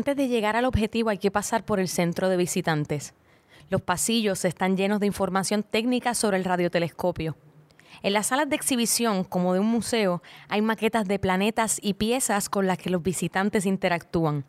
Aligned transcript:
Antes 0.00 0.16
de 0.16 0.28
llegar 0.28 0.56
al 0.56 0.64
objetivo 0.64 1.10
hay 1.10 1.18
que 1.18 1.30
pasar 1.30 1.64
por 1.64 1.78
el 1.78 1.86
centro 1.88 2.28
de 2.28 2.36
visitantes. 2.38 3.12
Los 3.70 3.80
pasillos 3.80 4.44
están 4.44 4.76
llenos 4.76 4.98
de 4.98 5.06
información 5.06 5.62
técnica 5.62 6.14
sobre 6.14 6.36
el 6.36 6.44
radiotelescopio. 6.44 7.36
En 8.02 8.12
las 8.12 8.26
salas 8.26 8.48
de 8.48 8.56
exhibición, 8.56 9.22
como 9.22 9.54
de 9.54 9.60
un 9.60 9.66
museo, 9.66 10.22
hay 10.48 10.60
maquetas 10.60 11.06
de 11.06 11.20
planetas 11.20 11.78
y 11.80 11.94
piezas 11.94 12.48
con 12.48 12.66
las 12.66 12.78
que 12.78 12.90
los 12.90 13.00
visitantes 13.00 13.66
interactúan. 13.66 14.44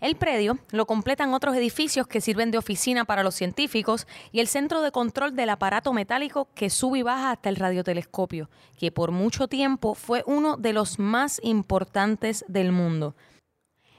El 0.00 0.16
predio 0.16 0.58
lo 0.72 0.84
completan 0.86 1.32
otros 1.32 1.54
edificios 1.54 2.08
que 2.08 2.20
sirven 2.20 2.50
de 2.50 2.58
oficina 2.58 3.04
para 3.04 3.22
los 3.22 3.36
científicos 3.36 4.08
y 4.32 4.40
el 4.40 4.48
centro 4.48 4.82
de 4.82 4.90
control 4.90 5.36
del 5.36 5.50
aparato 5.50 5.92
metálico 5.92 6.48
que 6.56 6.70
sube 6.70 6.98
y 6.98 7.02
baja 7.02 7.30
hasta 7.30 7.48
el 7.48 7.56
radiotelescopio, 7.56 8.50
que 8.76 8.90
por 8.90 9.12
mucho 9.12 9.46
tiempo 9.46 9.94
fue 9.94 10.24
uno 10.26 10.56
de 10.56 10.72
los 10.72 10.98
más 10.98 11.40
importantes 11.44 12.44
del 12.48 12.72
mundo. 12.72 13.14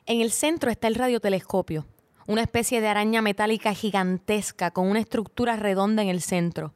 En 0.06 0.20
el 0.20 0.32
centro 0.32 0.70
está 0.70 0.88
el 0.88 0.96
radiotelescopio, 0.96 1.86
una 2.28 2.42
especie 2.42 2.82
de 2.82 2.88
araña 2.88 3.22
metálica 3.22 3.74
gigantesca 3.74 4.72
con 4.72 4.88
una 4.88 5.00
estructura 5.00 5.56
redonda 5.56 6.02
en 6.02 6.10
el 6.10 6.22
centro. 6.22 6.74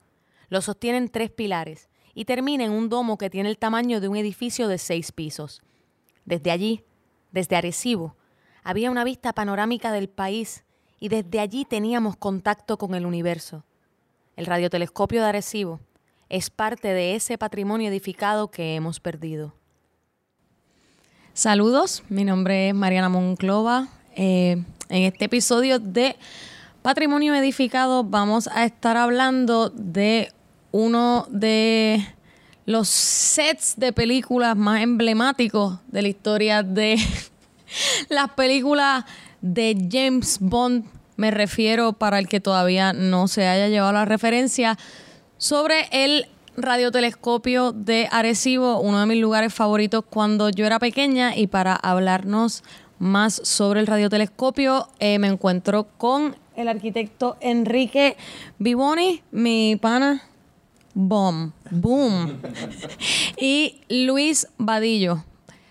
Lo 0.50 0.62
sostienen 0.62 1.10
tres 1.10 1.32
pilares 1.32 1.90
y 2.14 2.26
termina 2.26 2.66
en 2.66 2.72
un 2.72 2.90
domo 2.90 3.18
que 3.18 3.30
tiene 3.30 3.50
el 3.50 3.58
tamaño 3.58 4.00
de 4.00 4.08
un 4.08 4.18
edificio 4.18 4.68
de 4.68 4.78
seis 4.78 5.12
pisos. 5.12 5.62
Desde 6.26 6.52
allí, 6.52 6.84
desde 7.32 7.56
Arecibo, 7.56 8.16
había 8.64 8.92
una 8.92 9.04
vista 9.04 9.34
panorámica 9.34 9.92
del 9.92 10.10
país 10.10 10.64
y 11.00 11.10
desde 11.10 11.40
allí 11.40 11.66
teníamos 11.66 12.18
contacto 12.18 12.78
con 12.78 12.94
el 12.94 13.06
universo. 13.06 13.64
El 14.36 14.46
radiotelescopio 14.46 15.22
de 15.22 15.30
Arecibo 15.30 15.80
es 16.30 16.50
parte 16.50 16.90
de 16.90 17.16
ese 17.16 17.38
patrimonio 17.38 17.90
edificado 17.90 18.52
que 18.52 18.76
hemos 18.76 19.00
perdido. 19.00 19.54
Saludos, 21.34 22.04
mi 22.10 22.24
nombre 22.24 22.70
es 22.70 22.76
Mariana 22.76 23.10
Monclova. 23.10 23.88
Eh, 24.16 24.64
en 24.90 25.04
este 25.04 25.26
episodio 25.26 25.78
de 25.80 26.16
Patrimonio 26.82 27.36
Edificado 27.36 28.04
vamos 28.04 28.48
a 28.48 28.66
estar 28.66 28.98
hablando 28.98 29.70
de 29.70 30.34
uno 30.72 31.28
de 31.30 32.06
los 32.66 32.90
sets 32.90 33.76
de 33.78 33.94
películas 33.94 34.58
más 34.58 34.82
emblemáticos 34.82 35.80
de 35.88 36.02
la 36.02 36.08
historia 36.08 36.64
de 36.64 36.98
las 38.10 38.32
películas 38.32 39.06
de 39.42 39.88
James 39.92 40.38
Bond. 40.40 40.86
Me 41.18 41.30
refiero 41.32 41.94
para 41.94 42.18
el 42.18 42.28
que 42.28 42.40
todavía 42.40 42.92
no 42.92 43.28
se 43.28 43.48
haya 43.48 43.68
llevado 43.68 43.94
la 43.94 44.06
referencia 44.06 44.78
sobre 45.38 45.88
el 45.92 46.28
radiotelescopio 46.58 47.74
de 47.74 48.08
Arecibo, 48.12 48.80
uno 48.80 49.00
de 49.00 49.06
mis 49.06 49.22
lugares 49.22 49.54
favoritos 49.54 50.04
cuando 50.10 50.50
yo 50.50 50.66
era 50.66 50.80
pequeña 50.80 51.36
y 51.38 51.48
para 51.48 51.76
hablarnos 51.76 52.64
más 53.00 53.42
sobre 53.44 53.80
el 53.80 53.88
radiotelescopio 53.88 54.88
eh, 55.00 55.18
me 55.20 55.28
encuentro 55.28 55.88
con 55.98 56.36
el 56.56 56.68
arquitecto 56.68 57.38
Enrique 57.40 58.18
Vivoni, 58.58 59.24
mi 59.32 59.78
pana. 59.78 60.24
Boom, 60.94 61.54
boom. 61.72 62.42
y 63.38 63.82
Luis 63.90 64.48
Vadillo. 64.58 65.24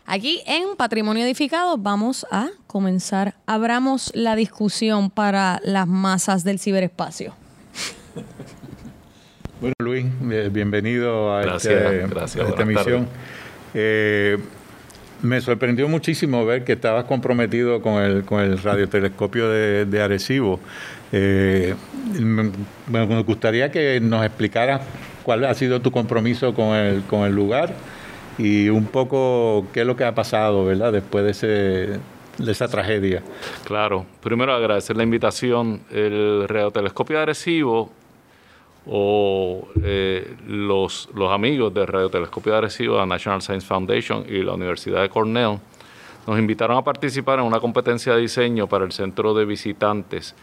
Aquí 0.07 0.41
en 0.47 0.77
Patrimonio 0.77 1.25
Edificado 1.25 1.77
vamos 1.77 2.27
a 2.31 2.49
comenzar. 2.67 3.35
Abramos 3.45 4.11
la 4.15 4.37
discusión 4.37 5.11
para 5.11 5.61
las 5.63 5.87
masas 5.87 6.45
del 6.45 6.59
ciberespacio. 6.59 7.35
Bueno, 9.61 9.75
Luis, 9.81 10.07
eh, 10.31 10.49
bienvenido 10.51 11.35
a, 11.35 11.57
este, 11.57 12.05
esta 12.05 12.63
emisión. 12.63 13.09
Eh, 13.75 14.39
me 15.23 15.41
sorprendió 15.41 15.89
muchísimo 15.89 16.45
ver 16.45 16.65
que 16.65 16.73
estabas 16.73 17.05
comprometido 17.05 17.83
con 17.83 18.03
el, 18.03 18.25
con 18.25 18.41
el 18.41 18.59
radiotelescopio 18.59 19.49
de, 19.49 20.03
Arecibo. 20.03 20.61
Eh, 21.13 21.75
me, 22.21 23.23
gustaría 23.23 23.71
que 23.71 24.01
nos 24.01 24.25
explicaras 24.25 24.83
cuál 25.23 25.45
ha 25.45 25.55
sido 25.55 25.81
tu 25.81 25.91
compromiso 25.91 26.55
con 26.55 26.77
el, 26.77 27.03
con 27.03 27.21
el 27.23 27.35
lugar 27.35 27.75
y 28.39 28.69
un 28.69 28.87
poco 28.87 29.67
qué 29.73 29.81
es 29.81 29.87
lo 29.87 29.97
que 29.97 30.05
ha 30.05 30.15
pasado, 30.15 30.65
¿verdad? 30.65 30.93
Después 30.93 31.25
de, 31.25 31.31
ese, 31.33 32.01
de 32.39 32.53
esa 32.53 32.69
tragedia. 32.69 33.23
Claro. 33.65 34.07
Primero 34.23 34.55
agradecer 34.55 34.97
la 34.97 35.03
invitación. 35.03 35.81
El 35.91 36.47
radiotelescopio 36.49 37.17
de 37.17 37.23
Arecibo 37.23 37.91
o 38.91 39.69
eh, 39.83 40.35
los, 40.47 41.11
los 41.15 41.31
amigos 41.31 41.75
del 41.75 41.87
Radiotelescopio 41.87 42.53
de 42.53 42.59
Arecibo, 42.59 42.97
la 42.97 43.07
National 43.07 43.43
Science 43.43 43.67
Foundation 43.67 44.25
y 44.29 44.43
la 44.43 44.55
Universidad 44.55 45.03
de 45.03 45.11
Cornell, 45.11 45.59
nos 46.27 46.39
invitaron 46.39 46.79
a 46.79 46.83
participar 46.83 47.39
en 47.39 47.45
una 47.45 47.61
competencia 47.61 48.15
de 48.15 48.23
diseño 48.23 48.67
para 48.67 48.85
el 48.85 48.93
centro 48.93 49.35
de 49.35 49.45
visitantes 49.45 50.35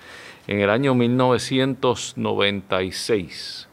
en 0.48 0.60
el 0.60 0.70
año 0.70 0.94
1996. 0.94 3.68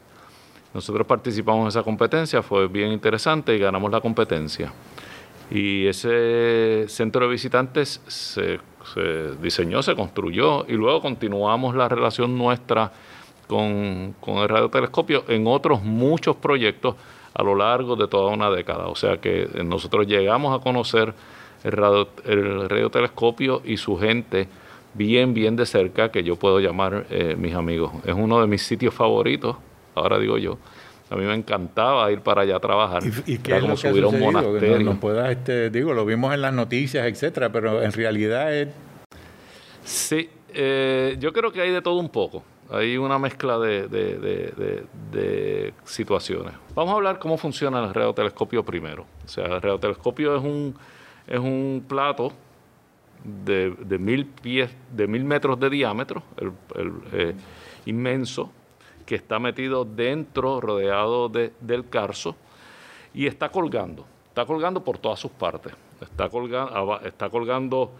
Nosotros 0.73 1.05
participamos 1.05 1.61
en 1.63 1.67
esa 1.67 1.83
competencia, 1.83 2.41
fue 2.41 2.67
bien 2.67 2.91
interesante 2.91 3.55
y 3.55 3.59
ganamos 3.59 3.91
la 3.91 4.01
competencia. 4.01 4.73
Y 5.51 5.85
ese 5.85 6.85
centro 6.87 7.25
de 7.25 7.31
visitantes 7.31 8.01
se, 8.07 8.59
se 8.93 9.35
diseñó, 9.39 9.83
se 9.83 9.95
construyó 9.95 10.65
y 10.67 10.73
luego 10.73 10.99
continuamos 11.01 11.75
la 11.75 11.87
relación 11.87 12.35
nuestra 12.35 12.91
con, 13.47 14.15
el 14.25 14.49
radiotelescopio 14.49 15.25
en 15.27 15.47
otros 15.47 15.81
muchos 15.83 16.35
proyectos 16.35 16.95
a 17.33 17.43
lo 17.43 17.55
largo 17.55 17.95
de 17.95 18.07
toda 18.07 18.31
una 18.31 18.49
década. 18.49 18.87
O 18.87 18.95
sea 18.95 19.17
que 19.17 19.47
nosotros 19.63 20.07
llegamos 20.07 20.57
a 20.57 20.63
conocer 20.63 21.13
el, 21.63 22.69
radiotelescopio 22.69 23.61
y 23.65 23.77
su 23.77 23.97
gente 23.97 24.47
bien, 24.93 25.33
bien 25.33 25.55
de 25.55 25.65
cerca, 25.65 26.11
que 26.11 26.23
yo 26.23 26.35
puedo 26.35 26.59
llamar 26.59 27.05
eh, 27.09 27.35
mis 27.37 27.55
amigos. 27.55 27.91
Es 28.05 28.13
uno 28.13 28.41
de 28.41 28.47
mis 28.47 28.61
sitios 28.61 28.93
favoritos, 28.93 29.55
ahora 29.95 30.19
digo 30.19 30.37
yo. 30.37 30.57
A 31.09 31.15
mí 31.15 31.25
me 31.25 31.35
encantaba 31.35 32.11
ir 32.11 32.21
para 32.21 32.41
allá 32.41 32.55
a 32.55 32.59
trabajar. 32.59 33.03
¿Y, 33.27 33.37
qué 33.37 33.57
es 33.57 33.61
lo 33.61 33.69
que 33.69 33.77
subir 33.77 34.03
a 34.03 34.07
un 34.07 34.19
monasterio. 34.19 34.79
No, 34.79 35.25
este, 35.25 35.69
digo, 35.69 35.93
lo 35.93 36.05
vimos 36.05 36.33
en 36.33 36.41
las 36.41 36.53
noticias, 36.53 37.05
etcétera, 37.05 37.51
pero 37.51 37.83
en 37.83 37.91
realidad 37.91 38.53
es... 38.53 38.69
Sí, 39.83 40.29
eh, 40.53 41.15
yo 41.19 41.33
creo 41.33 41.51
que 41.51 41.61
hay 41.61 41.71
de 41.71 41.81
todo 41.81 41.99
un 41.99 42.09
poco. 42.09 42.43
Hay 42.73 42.97
una 42.97 43.19
mezcla 43.19 43.59
de, 43.59 44.73
situaciones. 45.83 46.55
Vamos 46.73 46.93
a 46.93 46.95
hablar 46.95 47.19
cómo 47.19 47.37
funciona 47.37 47.83
el 47.83 47.93
radiotelescopio 47.93 48.65
primero. 48.65 49.05
O 49.23 49.27
sea, 49.27 49.45
el 49.45 49.61
radiotelescopio 49.61 50.35
es 50.35 51.39
un, 51.39 51.85
plato 51.87 52.31
de, 53.23 53.75
mil 53.99 54.25
pies, 54.25 54.71
de 54.91 55.05
mil 55.05 55.23
metros 55.23 55.59
de 55.59 55.69
diámetro, 55.69 56.23
eh, 57.11 57.35
inmenso, 57.85 58.49
que 59.05 59.15
está 59.15 59.37
metido 59.37 59.85
dentro, 59.85 60.59
rodeado 60.59 61.29
del 61.29 61.89
carso, 61.89 62.35
y 63.13 63.27
está 63.27 63.49
colgando. 63.49 64.03
Está 64.29 64.47
colgando 64.47 64.83
por 64.83 64.97
todas 64.97 65.19
sus 65.19 65.29
partes. 65.29 65.73
Está 66.01 66.27
colgando, 66.27 66.99
está 67.01 67.29
colgando 67.29 67.91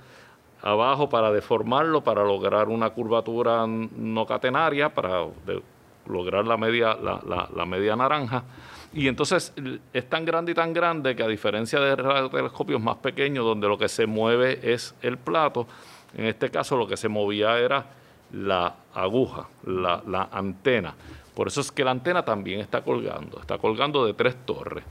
abajo 0.63 1.09
para 1.09 1.31
deformarlo, 1.31 2.01
para 2.01 2.23
lograr 2.23 2.69
una 2.69 2.89
curvatura 2.89 3.67
no 3.67 4.25
catenaria, 4.25 4.93
para 4.93 5.25
lograr 6.07 6.47
la 6.47 6.57
media, 6.57 6.95
la, 6.95 7.65
media 7.65 7.95
naranja. 7.95 8.43
Y 8.93 9.07
entonces 9.07 9.53
es 9.91 10.09
tan 10.09 10.23
grande 10.23 10.53
y 10.53 10.55
tan 10.55 10.71
grande 10.73 11.15
que 11.15 11.23
a 11.23 11.27
diferencia 11.27 11.79
de 11.79 11.95
radiotelescopios 11.95 12.81
más 12.81 12.97
pequeños, 12.97 13.43
donde 13.43 13.67
lo 13.67 13.77
que 13.77 13.89
se 13.89 14.05
mueve 14.05 14.59
es 14.63 14.95
el 15.01 15.17
plato, 15.17 15.67
en 16.15 16.25
este 16.25 16.49
caso 16.49 16.77
lo 16.77 16.87
que 16.87 16.95
se 16.95 17.09
movía 17.09 17.57
era 17.57 17.85
la 18.31 18.73
aguja, 18.93 19.47
la, 19.65 20.01
la 20.07 20.29
antena. 20.31 20.93
Por 21.35 21.47
eso 21.47 21.61
es 21.61 21.71
que 21.71 21.83
la 21.83 21.91
antena 21.91 22.23
también 22.23 22.61
está 22.61 22.83
colgando, 22.83 23.39
está 23.41 23.57
colgando 23.57 24.05
de 24.05 24.13
tres 24.13 24.35
torres. 24.45 24.85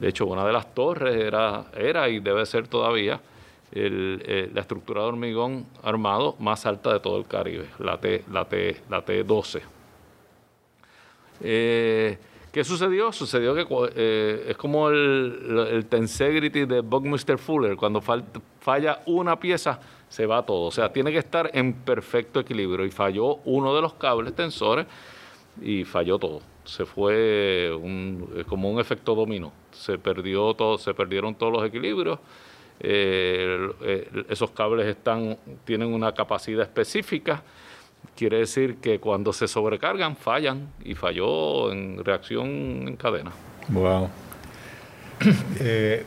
De 0.00 0.08
hecho, 0.08 0.26
una 0.26 0.44
de 0.44 0.52
las 0.52 0.74
torres 0.74 1.14
era, 1.14 1.66
era 1.76 2.08
y 2.08 2.18
debe 2.18 2.44
ser 2.46 2.66
todavía 2.66 3.20
eh, 3.76 4.50
la 4.54 4.60
estructura 4.60 5.02
de 5.02 5.08
hormigón 5.08 5.66
armado 5.82 6.36
más 6.38 6.64
alta 6.64 6.92
de 6.92 7.00
todo 7.00 7.18
el 7.18 7.26
Caribe, 7.26 7.66
la, 7.78 7.98
T, 7.98 8.24
la, 8.30 8.44
T, 8.44 8.82
la 8.88 9.04
T12. 9.04 9.62
Eh, 11.40 12.18
¿Qué 12.52 12.62
sucedió? 12.62 13.10
Sucedió 13.10 13.52
que 13.54 13.66
eh, 13.96 14.46
es 14.50 14.56
como 14.56 14.88
el, 14.88 15.68
el 15.72 15.86
tensegrity 15.86 16.66
de 16.66 16.80
Buckminster 16.80 17.36
Fuller, 17.36 17.76
cuando 17.76 18.00
falla 18.00 19.02
una 19.06 19.38
pieza 19.40 19.80
se 20.08 20.26
va 20.26 20.46
todo, 20.46 20.66
o 20.66 20.70
sea, 20.70 20.92
tiene 20.92 21.10
que 21.10 21.18
estar 21.18 21.50
en 21.52 21.72
perfecto 21.72 22.38
equilibrio 22.38 22.86
y 22.86 22.92
falló 22.92 23.40
uno 23.44 23.74
de 23.74 23.82
los 23.82 23.94
cables 23.94 24.36
tensores 24.36 24.86
y 25.60 25.82
falló 25.82 26.18
todo. 26.18 26.40
Se 26.64 26.86
fue 26.86 27.72
un, 27.74 28.44
como 28.48 28.70
un 28.70 28.78
efecto 28.78 29.16
dominó. 29.16 29.52
Se 29.72 29.98
perdió 29.98 30.54
todo, 30.54 30.78
se 30.78 30.94
perdieron 30.94 31.34
todos 31.34 31.52
los 31.52 31.64
equilibrios. 31.64 32.20
Eh, 32.80 33.70
eh, 33.82 34.24
esos 34.28 34.50
cables 34.50 34.86
están, 34.86 35.38
tienen 35.64 35.92
una 35.92 36.12
capacidad 36.12 36.62
específica. 36.62 37.42
Quiere 38.16 38.38
decir 38.38 38.76
que 38.76 39.00
cuando 39.00 39.32
se 39.32 39.48
sobrecargan, 39.48 40.16
fallan 40.16 40.68
y 40.84 40.94
falló 40.94 41.72
en 41.72 42.04
reacción 42.04 42.48
en 42.88 42.96
cadena. 42.96 43.32
Wow. 43.68 44.10
Eh, 45.60 46.04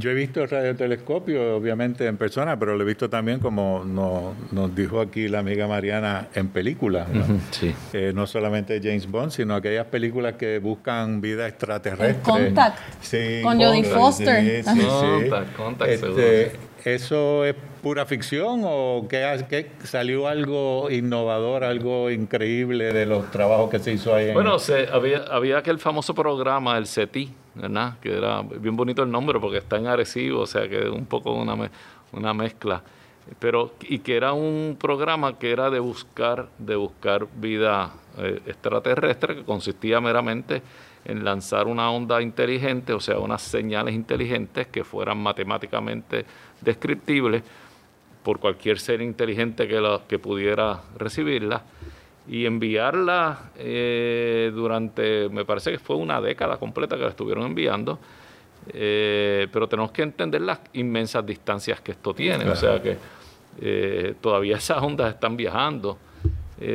yo 0.00 0.10
he 0.10 0.14
visto 0.14 0.42
el 0.42 0.48
radiotelescopio, 0.48 1.56
obviamente, 1.56 2.06
en 2.06 2.16
persona, 2.16 2.58
pero 2.58 2.76
lo 2.76 2.82
he 2.82 2.86
visto 2.86 3.08
también, 3.08 3.38
como 3.38 3.84
nos, 3.84 4.74
dijo 4.74 5.00
aquí 5.00 5.28
la 5.28 5.40
amiga 5.40 5.68
Mariana, 5.68 6.28
en 6.34 6.48
películas. 6.48 7.08
¿no? 7.08 7.24
sí. 7.50 7.74
Eh, 7.92 8.12
no 8.14 8.26
solamente 8.26 8.80
James 8.82 9.08
Bond, 9.08 9.30
sino 9.30 9.54
aquellas 9.54 9.86
películas 9.86 10.34
que 10.34 10.58
buscan 10.58 11.20
vida 11.20 11.46
extraterrestre. 11.46 12.22
Contact. 12.22 12.78
Sí, 13.00 13.40
con 13.42 13.60
Jodie 13.60 13.84
Foster. 13.84 14.64
Sí, 14.64 14.70
sí, 14.70 14.86
Contact, 14.86 15.56
Contact, 15.56 15.90
este, 15.90 16.52
¿Eso 16.84 17.44
es 17.44 17.54
pura 17.82 18.06
ficción 18.06 18.62
o 18.64 19.06
que, 19.08 19.70
salió 19.84 20.28
algo 20.28 20.90
innovador, 20.90 21.64
algo 21.64 22.10
increíble 22.10 22.92
de 22.92 23.06
los 23.06 23.30
trabajos 23.30 23.70
que 23.70 23.78
se 23.78 23.92
hizo 23.92 24.14
ahí? 24.14 24.32
Bueno, 24.32 24.58
se, 24.58 24.88
había, 24.90 25.24
había 25.30 25.58
aquel 25.58 25.78
famoso 25.78 26.14
programa, 26.14 26.78
el 26.78 26.86
CETI, 26.86 27.32
Que 28.00 28.16
era 28.16 28.42
bien 28.42 28.76
bonito 28.76 29.02
el 29.02 29.10
nombre 29.10 29.40
porque 29.40 29.58
está 29.58 29.76
en 29.76 29.86
Arecibo, 29.86 30.40
o 30.40 30.46
sea 30.46 30.68
que 30.68 30.88
un 30.88 31.06
poco 31.06 31.32
una, 31.34 31.70
una 32.12 32.34
mezcla. 32.34 32.82
Pero, 33.38 33.74
y 33.82 34.00
que 34.00 34.16
era 34.16 34.32
un 34.32 34.76
programa 34.80 35.38
que 35.38 35.52
era 35.52 35.70
de 35.70 35.78
buscar, 35.78 36.48
de 36.58 36.74
buscar 36.74 37.26
vida 37.36 37.92
eh, 38.18 38.40
extraterrestre, 38.46 39.36
que 39.36 39.44
consistía 39.44 40.00
meramente 40.00 40.62
en 41.04 41.24
lanzar 41.24 41.66
una 41.66 41.90
onda 41.90 42.20
inteligente, 42.20 42.92
o 42.92 43.00
sea, 43.00 43.18
unas 43.18 43.42
señales 43.42 43.94
inteligentes 43.94 44.66
que 44.66 44.84
fueran 44.84 45.18
matemáticamente 45.18 46.24
descriptibles 46.60 47.42
por 48.22 48.38
cualquier 48.38 48.78
ser 48.78 49.00
inteligente 49.00 49.66
que, 49.66 49.80
la, 49.80 50.00
que 50.06 50.18
pudiera 50.18 50.80
recibirla 50.98 51.62
y 52.28 52.46
enviarla 52.46 53.50
eh, 53.56 54.52
durante, 54.54 55.28
me 55.28 55.44
parece 55.44 55.72
que 55.72 55.78
fue 55.78 55.96
una 55.96 56.20
década 56.20 56.58
completa 56.58 56.96
que 56.96 57.02
la 57.02 57.08
estuvieron 57.08 57.44
enviando, 57.46 57.98
eh, 58.72 59.48
pero 59.52 59.68
tenemos 59.68 59.90
que 59.90 60.02
entender 60.02 60.42
las 60.42 60.60
inmensas 60.74 61.24
distancias 61.24 61.80
que 61.80 61.92
esto 61.92 62.14
tiene, 62.14 62.48
o 62.48 62.56
sea 62.56 62.80
que 62.80 62.96
eh, 63.60 64.14
todavía 64.20 64.56
esas 64.58 64.82
ondas 64.82 65.14
están 65.14 65.36
viajando, 65.36 65.98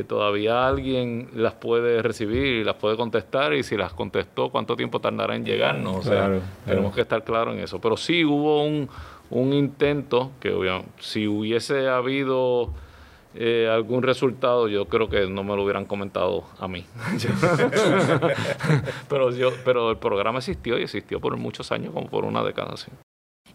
todavía 0.08 0.68
alguien 0.68 1.30
las 1.36 1.54
puede 1.54 2.02
recibir 2.02 2.44
y 2.44 2.64
las 2.64 2.74
puede 2.74 2.98
contestar 2.98 3.54
y 3.54 3.62
si 3.62 3.78
las 3.78 3.94
contestó, 3.94 4.50
¿cuánto 4.50 4.76
tiempo 4.76 5.00
tardará 5.00 5.36
en 5.36 5.46
llegarnos? 5.46 5.98
O 5.98 6.02
sea, 6.02 6.40
tenemos 6.66 6.96
que 6.96 7.02
estar 7.02 7.24
claros 7.24 7.54
en 7.54 7.60
eso, 7.60 7.80
pero 7.80 7.96
sí 7.96 8.26
hubo 8.26 8.66
un, 8.66 8.90
un 9.30 9.54
intento 9.54 10.32
que 10.40 10.82
si 11.00 11.28
hubiese 11.28 11.88
habido 11.88 12.74
eh, 13.38 13.70
algún 13.70 14.02
resultado, 14.02 14.70
yo 14.70 14.88
creo 14.88 15.10
que 15.10 15.28
no 15.28 15.44
me 15.44 15.56
lo 15.56 15.64
hubieran 15.64 15.86
comentado 15.86 16.46
a 16.58 16.68
mí. 16.68 16.86
pero, 19.10 19.32
yo, 19.32 19.50
pero 19.66 19.92
el 19.92 19.98
programa 19.98 20.40
existió 20.40 20.80
y 20.80 20.84
existió 20.84 21.20
por 21.20 21.36
muchos 21.36 21.72
años, 21.72 21.94
como 21.94 22.08
por 22.08 22.24
una 22.24 22.44
década. 22.44 22.78
Sí. 22.78 22.92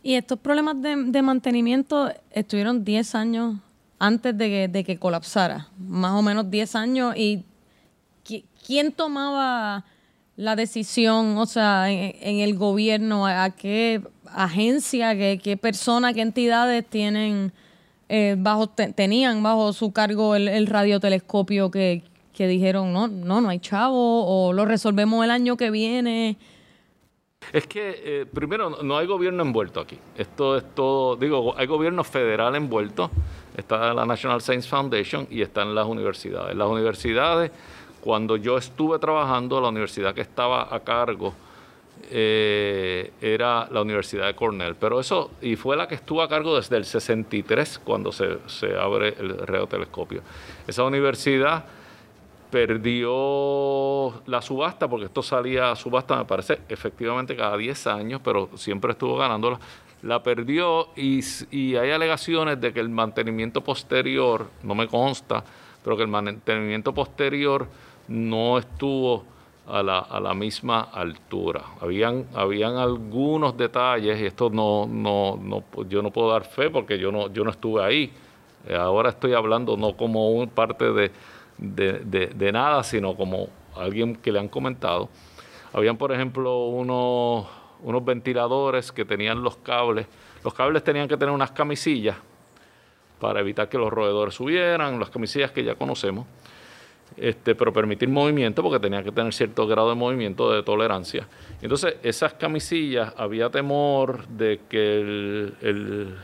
Y 0.02 0.14
estos 0.14 0.38
problemas 0.38 0.76
de, 0.80 1.22
mantenimiento 1.22 2.10
estuvieron 2.30 2.84
10 2.84 3.14
años 3.14 3.56
antes 3.98 4.36
de 4.36 4.84
que, 4.84 4.98
colapsara, 4.98 5.68
más 5.78 6.12
o 6.12 6.22
menos 6.22 6.50
10 6.50 6.74
años. 6.74 7.14
¿Y 7.16 7.44
quién 8.66 8.92
tomaba 8.92 9.84
la 10.36 10.56
decisión, 10.56 11.36
o 11.36 11.44
sea, 11.44 11.90
en, 11.90 12.40
el 12.40 12.56
gobierno, 12.56 13.26
a, 13.26 13.50
qué 13.50 14.02
agencia, 14.26 15.14
qué, 15.14 15.38
qué 15.42 15.58
persona, 15.58 16.14
qué 16.14 16.22
entidades 16.22 16.86
tienen 16.86 17.52
eh, 18.12 18.34
bajo 18.36 18.66
tenían 18.68 19.40
bajo 19.40 19.72
su 19.72 19.92
cargo 19.92 20.34
el, 20.34 20.66
radiotelescopio 20.66 21.70
que, 21.70 22.02
dijeron, 22.36 22.92
no, 22.92 23.06
no, 23.06 23.40
no 23.40 23.50
hay 23.50 23.60
chavo, 23.60 24.24
o 24.26 24.52
lo 24.52 24.64
resolvemos 24.64 25.22
el 25.24 25.30
año 25.30 25.56
que 25.56 25.70
viene. 25.70 26.36
Es 27.52 27.68
que, 27.68 28.00
eh, 28.04 28.26
primero, 28.26 28.82
no 28.82 28.98
hay 28.98 29.06
gobierno 29.06 29.42
envuelto 29.42 29.78
aquí. 29.78 29.96
Esto 30.16 30.56
es 30.56 30.74
todo, 30.74 31.14
digo, 31.16 31.54
hay 31.56 31.68
gobierno 31.68 32.02
federal 32.02 32.56
envuelto. 32.56 33.10
Está 33.56 33.94
la 33.94 34.04
National 34.04 34.40
Science 34.40 34.68
Foundation 34.68 35.28
y 35.30 35.42
están 35.42 35.72
las 35.74 35.86
universidades. 35.86 36.56
Las 36.56 36.68
universidades, 36.68 37.52
cuando 38.00 38.36
yo 38.36 38.58
estuve 38.58 38.98
trabajando, 38.98 39.60
la 39.60 39.68
universidad 39.68 40.14
que 40.14 40.22
estaba 40.22 40.74
a 40.74 40.80
cargo 40.80 41.32
eh, 42.12 43.12
era 43.20 43.68
la 43.70 43.82
Universidad 43.82 44.26
de 44.26 44.34
Cornell. 44.34 44.74
Pero 44.74 44.98
eso, 44.98 45.30
y 45.40 45.56
fue 45.56 45.76
la 45.76 45.86
que 45.86 45.94
estuvo 45.94 46.22
a 46.22 46.28
cargo 46.28 46.56
desde 46.56 46.76
el 46.76 46.84
63, 46.84 47.78
cuando 47.84 48.10
se, 48.12 48.38
abre 48.78 49.14
el 49.18 49.38
radiotelescopio. 49.38 50.22
Esa 50.66 50.82
universidad 50.82 51.64
perdió 52.50 54.22
la 54.26 54.42
subasta, 54.42 54.88
porque 54.88 55.06
esto 55.06 55.22
salía 55.22 55.70
a 55.70 55.76
subasta, 55.76 56.16
me 56.16 56.24
parece, 56.24 56.58
efectivamente 56.68 57.36
cada 57.36 57.56
10 57.56 57.86
años, 57.86 58.20
pero 58.24 58.50
siempre 58.56 58.92
estuvo 58.92 59.16
ganándola. 59.16 59.60
La 60.02 60.22
perdió 60.22 60.88
y, 60.96 61.20
y 61.50 61.76
hay 61.76 61.90
alegaciones 61.92 62.60
de 62.60 62.72
que 62.72 62.80
el 62.80 62.88
mantenimiento 62.88 63.60
posterior, 63.60 64.48
no 64.64 64.74
me 64.74 64.88
consta, 64.88 65.44
pero 65.84 65.96
que 65.96 66.02
el 66.02 66.08
mantenimiento 66.08 66.92
posterior 66.92 67.68
no 68.08 68.58
estuvo 68.58 69.24
a 69.70 69.82
la, 69.82 69.98
a 69.98 70.20
la 70.20 70.34
misma 70.34 70.80
altura. 70.92 71.62
Habían, 71.80 72.26
habían 72.34 72.76
algunos 72.76 73.56
detalles, 73.56 74.20
y 74.20 74.26
esto 74.26 74.50
no, 74.50 74.86
no, 74.86 75.38
no, 75.40 75.64
yo 75.88 76.02
no 76.02 76.10
puedo 76.10 76.30
dar 76.30 76.44
fe 76.44 76.70
porque 76.70 76.98
yo 76.98 77.12
no, 77.12 77.32
yo 77.32 77.44
no 77.44 77.50
estuve 77.50 77.82
ahí. 77.82 78.12
Eh, 78.66 78.74
ahora 78.74 79.10
estoy 79.10 79.34
hablando 79.34 79.76
no 79.76 79.96
como 79.96 80.30
un 80.30 80.48
parte 80.48 80.92
de, 80.92 81.10
de, 81.58 82.52
nada, 82.52 82.82
sino 82.82 83.14
como 83.16 83.48
alguien 83.76 84.16
que 84.16 84.32
le 84.32 84.40
han 84.40 84.48
comentado. 84.48 85.08
Habían, 85.72 85.96
por 85.96 86.12
ejemplo, 86.12 86.66
unos, 86.66 87.46
unos 87.82 88.04
ventiladores 88.04 88.92
que 88.92 89.04
tenían 89.04 89.42
los 89.42 89.56
cables. 89.58 90.06
Los 90.42 90.54
cables 90.54 90.82
tenían 90.82 91.06
que 91.06 91.16
tener 91.16 91.34
unas 91.34 91.52
camisillas 91.52 92.16
para 93.20 93.40
evitar 93.40 93.68
que 93.68 93.78
los 93.78 93.92
roedores 93.92 94.34
subieran, 94.34 94.98
las 94.98 95.10
camisillas 95.10 95.52
que 95.52 95.62
ya 95.62 95.74
conocemos 95.74 96.26
este, 97.16 97.54
pero 97.54 97.72
permitir 97.72 98.08
movimiento 98.08 98.62
porque 98.62 98.78
tenía 98.78 99.02
que 99.02 99.12
tener 99.12 99.32
cierto 99.32 99.66
grado 99.66 99.90
de 99.90 99.94
movimiento 99.94 100.52
de 100.52 100.62
tolerancia. 100.62 101.26
Entonces, 101.60 101.96
esas 102.02 102.34
camisillas 102.34 103.12
había 103.16 103.50
temor 103.50 104.26
de 104.28 104.60
que 104.68 105.00
el, 105.00 106.16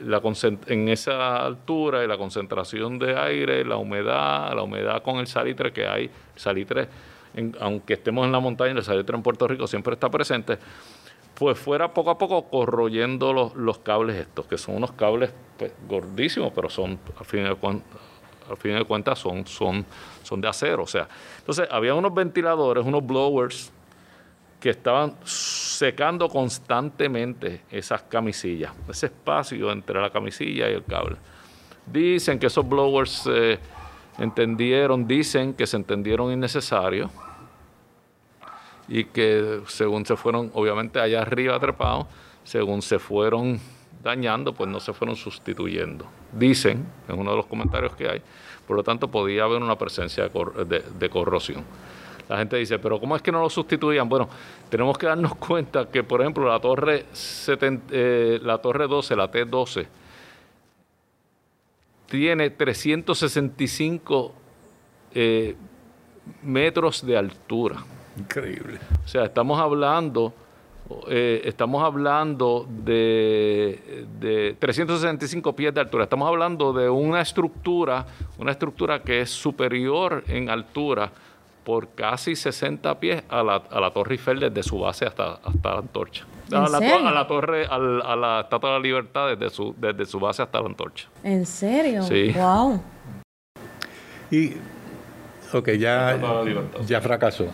la 0.00 0.22
en 0.66 0.88
esa 0.88 1.44
altura 1.44 2.04
y 2.04 2.08
la 2.08 2.16
concentración 2.16 2.98
de 2.98 3.18
aire, 3.18 3.64
la 3.64 3.76
humedad, 3.76 4.54
la 4.54 4.62
humedad 4.62 5.02
con 5.02 5.18
el 5.18 5.26
salitre 5.26 5.72
que 5.72 5.86
hay, 5.86 6.10
salitre, 6.36 6.88
aunque 7.60 7.94
estemos 7.94 8.26
en 8.26 8.32
la 8.32 8.40
montaña, 8.40 8.72
el 8.72 8.82
salitre 8.82 9.16
en 9.16 9.22
Puerto 9.22 9.46
Rico 9.46 9.66
siempre 9.66 9.94
está 9.94 10.10
presente, 10.10 10.58
pues 11.34 11.58
fuera 11.58 11.94
poco 11.94 12.10
a 12.10 12.18
poco 12.18 12.50
corroyendo 12.50 13.32
los, 13.32 13.54
los 13.54 13.78
cables 13.78 14.16
estos, 14.16 14.46
que 14.46 14.58
son 14.58 14.76
unos 14.76 14.92
cables 14.92 15.32
pues, 15.58 15.72
gordísimos, 15.88 16.52
pero 16.54 16.68
son, 16.68 16.98
al 17.18 17.24
fin 17.24 17.44
de 17.44 17.54
cuentas, 17.54 18.09
al 18.50 18.56
fin 18.56 18.74
de 18.74 18.84
cuentas 18.84 19.18
son, 19.18 19.46
son, 19.46 19.84
son 20.22 20.40
de 20.40 20.48
acero. 20.48 20.82
O 20.82 20.86
sea, 20.86 21.08
entonces 21.38 21.68
había 21.70 21.94
unos 21.94 22.12
ventiladores, 22.12 22.84
unos 22.84 23.06
blowers 23.06 23.72
que 24.60 24.70
estaban 24.70 25.16
secando 25.24 26.28
constantemente 26.28 27.62
esas 27.70 28.02
camisillas, 28.02 28.72
ese 28.88 29.06
espacio 29.06 29.72
entre 29.72 30.00
la 30.00 30.10
camisilla 30.10 30.68
y 30.68 30.74
el 30.74 30.84
cable. 30.84 31.16
Dicen 31.86 32.38
que 32.38 32.46
esos 32.46 32.68
blowers 32.68 33.10
se 33.10 33.58
entendieron, 34.18 35.08
dicen 35.08 35.54
que 35.54 35.66
se 35.66 35.76
entendieron 35.76 36.30
innecesarios 36.30 37.10
y 38.86 39.04
que 39.04 39.62
según 39.66 40.04
se 40.04 40.16
fueron, 40.16 40.50
obviamente 40.52 41.00
allá 41.00 41.22
arriba 41.22 41.58
trepados, 41.58 42.06
según 42.44 42.82
se 42.82 42.98
fueron 42.98 43.58
dañando, 44.02 44.52
pues 44.52 44.68
no 44.68 44.78
se 44.78 44.92
fueron 44.92 45.16
sustituyendo. 45.16 46.04
Dicen, 46.32 46.86
en 47.08 47.18
uno 47.18 47.30
de 47.32 47.36
los 47.36 47.46
comentarios 47.46 47.94
que 47.96 48.08
hay, 48.08 48.22
por 48.66 48.76
lo 48.76 48.82
tanto 48.84 49.10
podía 49.10 49.44
haber 49.44 49.62
una 49.62 49.76
presencia 49.76 50.28
de, 50.28 51.10
corrosión. 51.10 51.64
La 52.28 52.38
gente 52.38 52.56
dice, 52.56 52.78
pero 52.78 53.00
¿cómo 53.00 53.16
es 53.16 53.22
que 53.22 53.32
no 53.32 53.40
lo 53.40 53.50
sustituían? 53.50 54.08
Bueno, 54.08 54.28
tenemos 54.68 54.96
que 54.96 55.06
darnos 55.06 55.34
cuenta 55.36 55.88
que, 55.90 56.04
por 56.04 56.20
ejemplo, 56.20 56.48
la 56.48 56.60
torre, 56.60 57.06
eh, 57.90 58.38
la 58.42 58.58
torre 58.58 58.86
12, 58.86 59.16
la 59.16 59.30
T12, 59.30 59.86
tiene 62.06 62.50
365 62.50 64.34
eh, 65.14 65.56
metros 66.42 67.04
de 67.04 67.16
altura. 67.16 67.84
Increíble. 68.16 68.78
O 69.04 69.08
sea, 69.08 69.24
estamos 69.24 69.58
hablando 69.58 70.32
eh, 71.08 71.42
estamos 71.44 71.82
hablando 71.84 72.66
de, 72.68 74.06
de, 74.18 74.56
365 74.58 75.54
pies 75.54 75.72
de 75.72 75.80
altura. 75.80 76.04
Estamos 76.04 76.28
hablando 76.28 76.72
de 76.72 76.88
una 76.88 77.20
estructura, 77.20 78.06
una 78.38 78.52
estructura 78.52 79.02
que 79.02 79.20
es 79.20 79.30
superior 79.30 80.24
en 80.26 80.50
altura 80.50 81.10
por 81.64 81.88
casi 81.90 82.34
60 82.34 82.98
pies 82.98 83.22
a 83.28 83.42
la, 83.42 83.56
a 83.70 83.80
la 83.80 83.90
Torre 83.90 84.14
Eiffel 84.14 84.40
desde 84.40 84.62
su 84.62 84.78
base 84.78 85.06
hasta, 85.06 85.34
hasta 85.34 85.72
la 85.72 85.78
antorcha. 85.78 86.24
A 86.50 86.68
la, 86.68 86.78
a 86.78 87.12
la, 87.12 87.26
torre, 87.28 87.66
a 87.66 87.78
la, 87.78 88.40
Estatua 88.40 88.70
de 88.70 88.76
la 88.76 88.82
Libertad 88.82 89.28
desde 89.28 89.50
su, 89.50 89.72
desde 89.78 90.04
su 90.04 90.18
base 90.18 90.42
hasta 90.42 90.60
la 90.60 90.66
antorcha. 90.66 91.08
¿En 91.22 91.46
serio? 91.46 92.02
Sí. 92.02 92.32
Wow. 92.32 92.82
Y, 94.32 94.54
ok, 95.52 95.68
ya, 95.72 96.18
ya 96.86 97.00
fracasó 97.00 97.46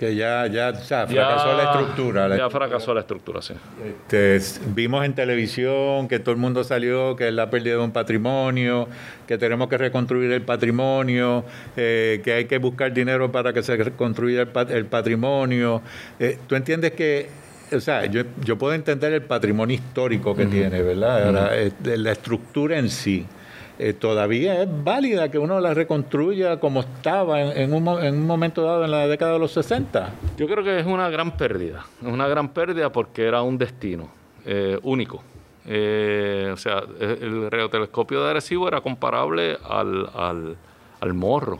que 0.00 0.14
ya, 0.14 0.46
ya, 0.46 0.72
fracasó 0.72 1.54
la 1.54 1.64
estructura. 1.64 2.34
ya 2.34 2.48
fracasó 2.48 2.94
la 2.94 3.00
estructura, 3.00 3.42
sí. 3.42 3.52
Este, 3.84 4.40
vimos 4.68 5.04
en 5.04 5.14
televisión 5.14 6.08
que 6.08 6.18
todo 6.18 6.30
el 6.30 6.40
mundo 6.40 6.64
salió, 6.64 7.14
que 7.16 7.28
es 7.28 7.34
la 7.34 7.50
pérdida 7.50 7.74
de 7.74 7.80
un 7.80 7.90
patrimonio, 7.90 8.88
que 9.26 9.36
tenemos 9.36 9.68
que 9.68 9.76
reconstruir 9.76 10.32
el 10.32 10.40
patrimonio, 10.40 11.44
eh, 11.76 12.22
que 12.24 12.32
hay 12.32 12.44
que 12.46 12.56
buscar 12.56 12.94
dinero 12.94 13.30
para 13.30 13.52
que 13.52 13.62
se 13.62 13.76
reconstruya 13.76 14.48
el, 14.70 14.86
patrimonio. 14.86 15.82
Eh, 16.18 16.38
¿Tú 16.46 16.54
entiendes 16.54 16.92
que 16.92 17.28
o 17.70 17.80
sea, 17.80 18.06
yo, 18.06 18.22
yo 18.42 18.56
puedo 18.56 18.72
entender 18.72 19.12
el 19.12 19.22
patrimonio 19.22 19.76
histórico 19.76 20.34
que 20.34 20.46
tiene, 20.46 20.80
¿verdad? 20.80 21.58
Eh, 21.58 21.72
la 21.98 22.12
estructura 22.12 22.78
en 22.78 22.88
sí. 22.88 23.26
Eh, 23.82 23.94
todavía 23.94 24.62
es 24.62 24.68
válida 24.84 25.30
que 25.30 25.38
uno 25.38 25.58
la 25.58 25.72
reconstruya 25.72 26.60
como 26.60 26.80
estaba 26.80 27.40
en, 27.40 27.72
un, 27.72 27.88
en, 28.04 28.14
un, 28.14 28.26
momento 28.26 28.62
dado 28.62 28.84
en 28.84 28.90
la 28.90 29.08
década 29.08 29.32
de 29.32 29.38
los 29.38 29.52
60? 29.52 30.10
Yo 30.36 30.46
creo 30.46 30.62
que 30.62 30.80
es 30.80 30.84
una 30.84 31.08
gran 31.08 31.34
pérdida, 31.38 31.86
es 32.02 32.06
una 32.06 32.28
gran 32.28 32.50
pérdida 32.50 32.92
porque 32.92 33.24
era 33.24 33.40
un 33.40 33.56
destino 33.56 34.10
eh, 34.44 34.78
único. 34.82 35.22
Eh, 35.64 36.50
o 36.52 36.58
sea, 36.58 36.82
el 37.00 37.50
radiotelescopio 37.50 38.22
de 38.22 38.30
Arecibo 38.32 38.68
era 38.68 38.82
comparable 38.82 39.56
al, 39.66 40.10
al, 40.14 40.58
al 41.00 41.14
morro, 41.14 41.58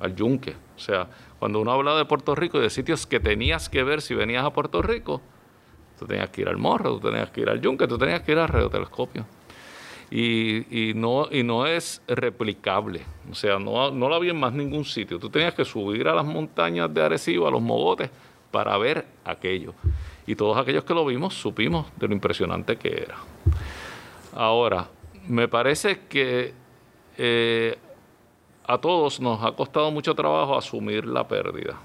al 0.00 0.16
yunque. 0.16 0.56
O 0.74 0.80
sea, 0.80 1.06
cuando 1.38 1.60
uno 1.60 1.70
habla 1.70 1.94
de 1.94 2.04
Puerto 2.04 2.34
Rico 2.34 2.58
y 2.58 2.62
de 2.62 2.70
sitios 2.70 3.06
que 3.06 3.20
tenías 3.20 3.68
que 3.68 3.84
ver 3.84 4.02
si 4.02 4.16
venías 4.16 4.44
a 4.44 4.52
Puerto 4.52 4.82
Rico, 4.82 5.20
tú 6.00 6.04
tenías 6.04 6.30
que 6.30 6.40
ir 6.40 6.48
al 6.48 6.56
morro, 6.56 6.98
tú 6.98 7.10
tenías 7.10 7.30
que 7.30 7.42
ir 7.42 7.48
al 7.48 7.60
yunque, 7.60 7.86
tú 7.86 7.96
tenías 7.96 8.22
que 8.22 8.32
ir 8.32 8.38
al 8.38 8.48
radiotelescopio 8.48 9.24
y, 10.10 10.92
no, 10.94 11.66
es 11.66 12.02
replicable. 12.06 13.02
O 13.30 13.34
sea, 13.34 13.58
no, 13.58 13.90
la 13.90 14.16
había 14.16 14.30
en 14.30 14.40
más 14.40 14.52
ningún 14.52 14.84
sitio. 14.84 15.18
Tú 15.18 15.30
tenías 15.30 15.54
que 15.54 15.64
subir 15.64 16.08
a 16.08 16.14
las 16.14 16.24
montañas 16.24 16.92
de 16.92 17.02
Arecibo, 17.02 17.48
a 17.48 17.50
los 17.50 17.62
mogotes, 17.62 18.10
para 18.50 18.76
ver 18.78 19.06
aquello. 19.24 19.74
Y 20.26 20.36
todos 20.36 20.56
aquellos 20.56 20.84
que 20.84 20.94
lo 20.94 21.04
vimos 21.04 21.34
supimos 21.34 21.86
de 21.96 22.08
lo 22.08 22.14
impresionante 22.14 22.76
que 22.76 23.02
era. 23.02 23.16
Ahora, 24.34 24.88
me 25.28 25.48
parece 25.48 26.00
que 26.08 26.52
eh, 27.18 27.76
a 28.66 28.78
todos 28.78 29.20
nos 29.20 29.42
ha 29.42 29.52
costado 29.52 29.90
mucho 29.90 30.14
trabajo 30.14 30.56
asumir 30.56 31.06
la 31.06 31.26
pérdida. 31.26 31.78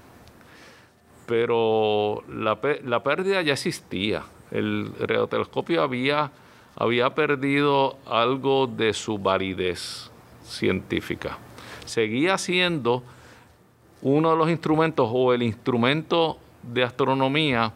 Pero 1.26 2.24
la, 2.28 2.58
la 2.84 3.02
pérdida 3.02 3.42
ya 3.42 3.52
existía. 3.52 4.24
El 4.50 4.92
radiotelescopio 4.98 5.82
había 5.82 6.30
había 6.76 7.14
perdido 7.14 7.98
algo 8.06 8.66
de 8.66 8.92
su 8.92 9.18
validez 9.18 10.10
científica. 10.44 11.38
Seguía 11.84 12.38
siendo 12.38 13.02
uno 14.02 14.30
de 14.30 14.36
los 14.36 14.50
instrumentos 14.50 15.08
o 15.12 15.32
el 15.32 15.42
instrumento 15.42 16.38
de 16.62 16.84
astronomía 16.84 17.72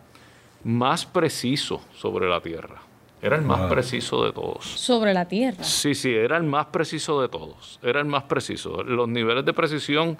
más 0.64 1.04
preciso 1.04 1.80
sobre 1.94 2.28
la 2.28 2.40
Tierra. 2.40 2.80
Era 3.20 3.36
el 3.36 3.42
más 3.42 3.70
preciso 3.70 4.24
de 4.24 4.32
todos. 4.32 4.64
Sobre 4.64 5.14
la 5.14 5.26
Tierra. 5.26 5.64
Sí, 5.64 5.94
sí, 5.94 6.12
era 6.12 6.36
el 6.36 6.42
más 6.42 6.66
preciso 6.66 7.22
de 7.22 7.28
todos. 7.28 7.78
Era 7.82 8.00
el 8.00 8.06
más 8.06 8.24
preciso. 8.24 8.82
Los 8.82 9.08
niveles 9.08 9.46
de 9.46 9.54
precisión 9.54 10.18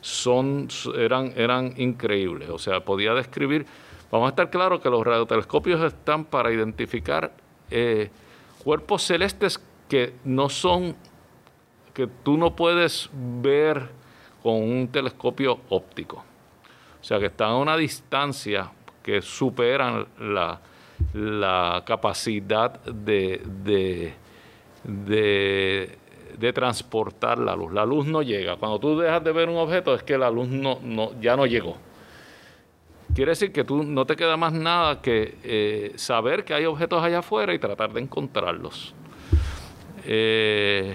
son, 0.00 0.68
eran, 0.96 1.32
eran 1.36 1.74
increíbles. 1.76 2.48
O 2.48 2.58
sea, 2.58 2.80
podía 2.80 3.12
describir. 3.12 3.66
Vamos 4.10 4.26
a 4.26 4.30
estar 4.30 4.48
claros 4.48 4.80
que 4.80 4.88
los 4.88 5.04
radiotelescopios 5.04 5.82
están 5.82 6.24
para 6.24 6.50
identificar 6.50 7.30
eh, 7.70 8.10
cuerpos 8.62 9.02
celestes 9.02 9.60
que 9.88 10.14
no 10.24 10.48
son, 10.48 10.96
que 11.94 12.06
tú 12.06 12.36
no 12.36 12.54
puedes 12.56 13.08
ver 13.12 13.88
con 14.42 14.54
un 14.62 14.88
telescopio 14.88 15.60
óptico. 15.68 16.24
O 17.00 17.04
sea, 17.04 17.18
que 17.18 17.26
están 17.26 17.50
a 17.50 17.56
una 17.56 17.76
distancia 17.76 18.70
que 19.02 19.22
superan 19.22 20.06
la, 20.18 20.60
capacidad 21.86 22.82
de, 22.84 23.42
de, 23.62 24.14
de, 26.38 26.52
transportar 26.52 27.38
la 27.38 27.54
luz. 27.54 27.72
La 27.72 27.84
luz 27.84 28.06
no 28.06 28.22
llega. 28.22 28.56
Cuando 28.56 28.80
tú 28.80 28.98
dejas 28.98 29.22
de 29.22 29.30
ver 29.30 29.48
un 29.48 29.58
objeto 29.58 29.94
es 29.94 30.02
que 30.02 30.18
la 30.18 30.30
luz 30.30 30.48
no, 30.48 30.80
no, 30.82 31.12
ya 31.20 31.36
no 31.36 31.46
llegó. 31.46 31.76
Quiere 33.16 33.30
decir 33.30 33.50
que 33.50 33.64
tú 33.64 33.82
no 33.82 34.04
te 34.04 34.14
queda 34.14 34.36
más 34.36 34.52
nada 34.52 35.00
que 35.00 35.38
eh, 35.42 35.92
saber 35.96 36.44
que 36.44 36.52
hay 36.52 36.66
objetos 36.66 37.02
allá 37.02 37.20
afuera 37.20 37.54
y 37.54 37.58
tratar 37.58 37.90
de 37.94 38.02
encontrarlos. 38.02 38.94
Eh, 40.04 40.94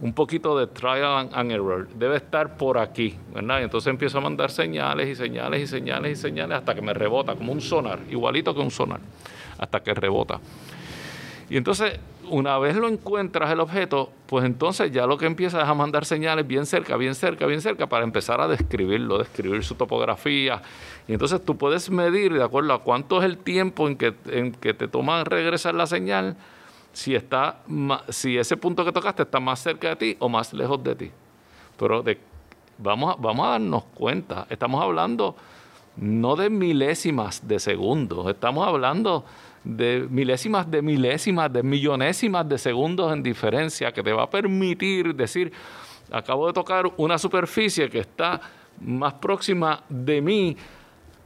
un 0.00 0.12
poquito 0.12 0.58
de 0.58 0.66
trial 0.66 1.30
and 1.32 1.50
error. 1.50 1.88
Debe 1.94 2.16
estar 2.16 2.58
por 2.58 2.76
aquí, 2.76 3.16
¿verdad? 3.32 3.60
Y 3.60 3.62
entonces 3.62 3.88
empiezo 3.88 4.18
a 4.18 4.20
mandar 4.20 4.50
señales 4.50 5.08
y 5.08 5.14
señales 5.14 5.62
y 5.62 5.66
señales 5.66 6.18
y 6.18 6.20
señales 6.20 6.58
hasta 6.58 6.74
que 6.74 6.82
me 6.82 6.92
rebota, 6.92 7.34
como 7.34 7.52
un 7.52 7.62
sonar, 7.62 8.00
igualito 8.10 8.54
que 8.54 8.60
un 8.60 8.70
sonar, 8.70 9.00
hasta 9.56 9.80
que 9.80 9.94
rebota. 9.94 10.38
Y 11.48 11.56
entonces, 11.56 11.98
una 12.28 12.58
vez 12.58 12.76
lo 12.76 12.88
encuentras 12.88 13.50
el 13.50 13.60
objeto, 13.60 14.10
pues 14.26 14.44
entonces 14.44 14.90
ya 14.92 15.06
lo 15.06 15.18
que 15.18 15.26
empiezas 15.26 15.62
es 15.62 15.68
a 15.68 15.74
mandar 15.74 16.04
señales 16.04 16.46
bien 16.46 16.66
cerca, 16.66 16.96
bien 16.96 17.14
cerca, 17.14 17.46
bien 17.46 17.60
cerca, 17.60 17.86
para 17.86 18.04
empezar 18.04 18.40
a 18.40 18.48
describirlo, 18.48 19.18
describir 19.18 19.64
su 19.64 19.74
topografía. 19.74 20.62
Y 21.08 21.12
entonces 21.12 21.44
tú 21.44 21.56
puedes 21.56 21.90
medir, 21.90 22.32
de 22.34 22.42
acuerdo 22.42 22.72
a 22.72 22.82
cuánto 22.82 23.18
es 23.20 23.24
el 23.24 23.38
tiempo 23.38 23.88
en 23.88 23.96
que, 23.96 24.14
en 24.26 24.52
que 24.52 24.74
te 24.74 24.88
toma 24.88 25.24
regresar 25.24 25.74
la 25.74 25.86
señal, 25.86 26.36
si, 26.92 27.14
está, 27.14 27.60
si 28.08 28.38
ese 28.38 28.56
punto 28.56 28.84
que 28.84 28.92
tocaste 28.92 29.22
está 29.22 29.38
más 29.38 29.60
cerca 29.60 29.90
de 29.90 29.96
ti 29.96 30.16
o 30.18 30.28
más 30.28 30.52
lejos 30.52 30.82
de 30.82 30.94
ti. 30.94 31.10
Pero 31.78 32.02
vamos, 32.78 33.16
vamos 33.18 33.46
a 33.46 33.50
darnos 33.50 33.84
cuenta, 33.94 34.46
estamos 34.48 34.82
hablando 34.82 35.36
no 35.96 36.36
de 36.36 36.50
milésimas 36.50 37.46
de 37.46 37.58
segundos, 37.58 38.28
estamos 38.28 38.66
hablando 38.66 39.24
de 39.66 40.06
milésimas 40.08 40.70
de 40.70 40.80
milésimas, 40.80 41.52
de 41.52 41.62
millonésimas 41.62 42.48
de 42.48 42.56
segundos 42.56 43.12
en 43.12 43.22
diferencia 43.22 43.90
que 43.90 44.02
te 44.02 44.12
va 44.12 44.22
a 44.22 44.30
permitir 44.30 45.14
decir, 45.14 45.52
acabo 46.10 46.46
de 46.46 46.52
tocar 46.52 46.84
una 46.96 47.18
superficie 47.18 47.90
que 47.90 47.98
está 47.98 48.40
más 48.80 49.14
próxima 49.14 49.82
de 49.88 50.20
mí 50.20 50.56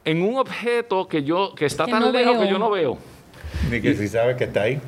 en 0.04 0.22
un 0.22 0.38
objeto 0.38 1.06
que 1.06 1.22
yo 1.22 1.54
que 1.54 1.66
está 1.66 1.84
tan 1.84 2.10
lejos 2.12 2.38
que 2.38 2.48
yo 2.48 2.58
no 2.58 2.70
veo. 2.70 2.96
Ni 3.70 3.80
que 3.82 3.94
si 3.94 4.08
sabes 4.08 4.36
que 4.36 4.44
está 4.44 4.62
ahí. 4.62 4.80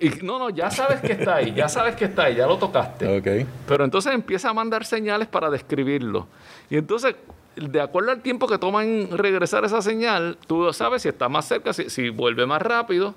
Y, 0.00 0.08
no, 0.24 0.40
no, 0.40 0.50
ya 0.50 0.68
sabes 0.68 1.00
que 1.00 1.12
está 1.12 1.36
ahí, 1.36 1.54
ya 1.54 1.68
sabes 1.68 1.94
que 1.94 2.06
está 2.06 2.24
ahí, 2.24 2.34
ya 2.34 2.46
lo 2.48 2.58
tocaste. 2.58 3.06
Okay. 3.18 3.46
Pero 3.68 3.84
entonces 3.84 4.12
empieza 4.12 4.50
a 4.50 4.52
mandar 4.52 4.84
señales 4.84 5.28
para 5.28 5.48
describirlo. 5.48 6.26
Y 6.68 6.76
entonces 6.76 7.14
de 7.56 7.80
acuerdo 7.80 8.10
al 8.10 8.22
tiempo 8.22 8.46
que 8.46 8.58
toma 8.58 8.84
en 8.84 9.16
regresar 9.16 9.64
esa 9.64 9.82
señal, 9.82 10.38
tú 10.46 10.72
sabes 10.72 11.02
si 11.02 11.08
está 11.08 11.28
más 11.28 11.46
cerca, 11.46 11.72
si, 11.72 12.08
vuelve 12.10 12.46
más 12.46 12.62
rápido, 12.62 13.14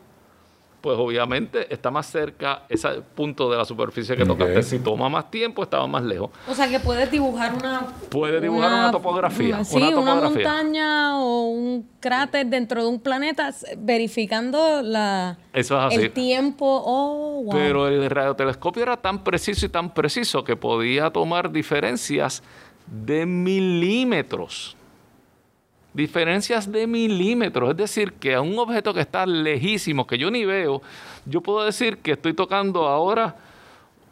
pues 0.82 1.00
obviamente 1.00 1.74
está 1.74 1.89
más 1.89 2.06
cerca 2.06 2.63
ese 2.70 3.01
punto 3.15 3.50
de 3.50 3.58
la 3.58 3.65
superficie 3.65 4.15
que 4.15 4.24
tocaste. 4.24 4.62
Si 4.62 4.77
toma 4.77 5.10
más 5.10 5.32
tiempo, 5.32 5.63
estaba 5.63 5.88
más 5.88 6.04
lejos. 6.04 6.30
O 6.48 6.54
sea 6.54 6.70
que 6.70 6.80
puedes 6.80 7.10
dibujar 7.10 7.56
una... 7.56 7.88
Puedes 8.12 8.39
dibujar 8.39 8.72
una, 8.72 8.92
topografía. 8.92 9.63
Sí, 9.63 9.77
una, 9.77 10.13
montaña 10.13 11.18
o 11.18 11.48
un 11.48 11.89
cráter 12.00 12.46
dentro 12.46 12.84
de 12.84 12.89
un 12.89 13.00
planeta 13.00 13.51
verificando 13.77 14.84
la, 14.84 15.39
Eso 15.54 15.88
es 15.88 15.98
el 15.98 16.12
tiempo. 16.12 16.84
Oh, 16.86 17.48
Pero 17.51 17.88
el 17.88 18.08
radiotelescopio 18.08 18.84
era 18.84 18.98
tan 18.98 19.24
preciso 19.24 19.65
y 19.65 19.70
tan 19.70 19.92
preciso 19.92 20.44
que 20.44 20.56
podía 20.56 21.10
tomar 21.10 21.51
diferencias 21.51 22.44
de 22.88 23.25
milímetros. 23.25 24.75
Diferencias 25.94 26.72
de 26.72 26.88
milímetros. 26.88 27.72
Es 27.72 27.77
decir, 27.77 28.13
que 28.13 28.36
a 28.36 28.42
un 28.42 28.58
objeto 28.60 28.94
que 28.94 29.00
está 29.00 29.25
lejísimo, 29.25 30.06
que 30.06 30.18
yo 30.18 30.30
ni 30.30 30.46
veo, 30.46 30.82
yo 31.25 31.42
puedo 31.42 31.63
decir 31.63 32.00
que 32.00 32.12
estoy 32.12 32.34
tocando 32.34 32.88
ahora 32.88 33.36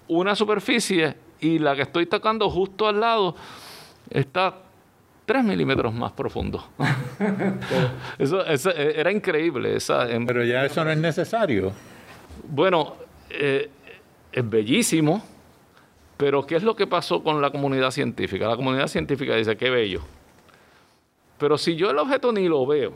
una 0.07 0.35
superficie 0.35 1.15
y 1.39 1.59
la 1.59 1.75
que 1.75 1.81
estoy 1.81 2.05
tocando 2.05 2.49
justo 2.49 2.87
al 2.87 3.01
lado 3.01 3.35
está 4.09 4.55
3 5.25 5.43
milímetros 5.43 5.93
más 5.93 6.11
profundo. 6.13 6.63
eso, 8.17 8.71
era 8.75 9.11
increíble. 9.11 9.75
Esa, 9.75 10.07
Pero 10.25 10.43
ya 10.43 10.65
eso 10.65 10.83
no 10.83 10.91
es 10.91 10.97
necesario. 10.97 11.71
Bueno, 12.47 12.95
eh, 13.29 13.69
es 14.31 14.49
bellísimo 14.49 15.32
pero 16.23 16.47
¿qué 16.47 16.55
es 16.55 16.63
lo 16.63 16.73
que 16.73 16.87
pasó 16.87 17.21
con 17.21 17.41
la 17.41 17.51
comunidad 17.51 17.91
científica? 17.91 18.47
La 18.47 18.55
comunidad 18.55 18.87
científica 18.87 19.35
dice, 19.35 19.57
qué 19.57 19.69
bello. 19.69 19.99
Pero 21.37 21.57
si 21.57 21.75
yo 21.75 21.91
el 21.91 21.97
objeto 21.97 22.31
ni 22.31 22.47
lo 22.47 22.65
veo, 22.65 22.93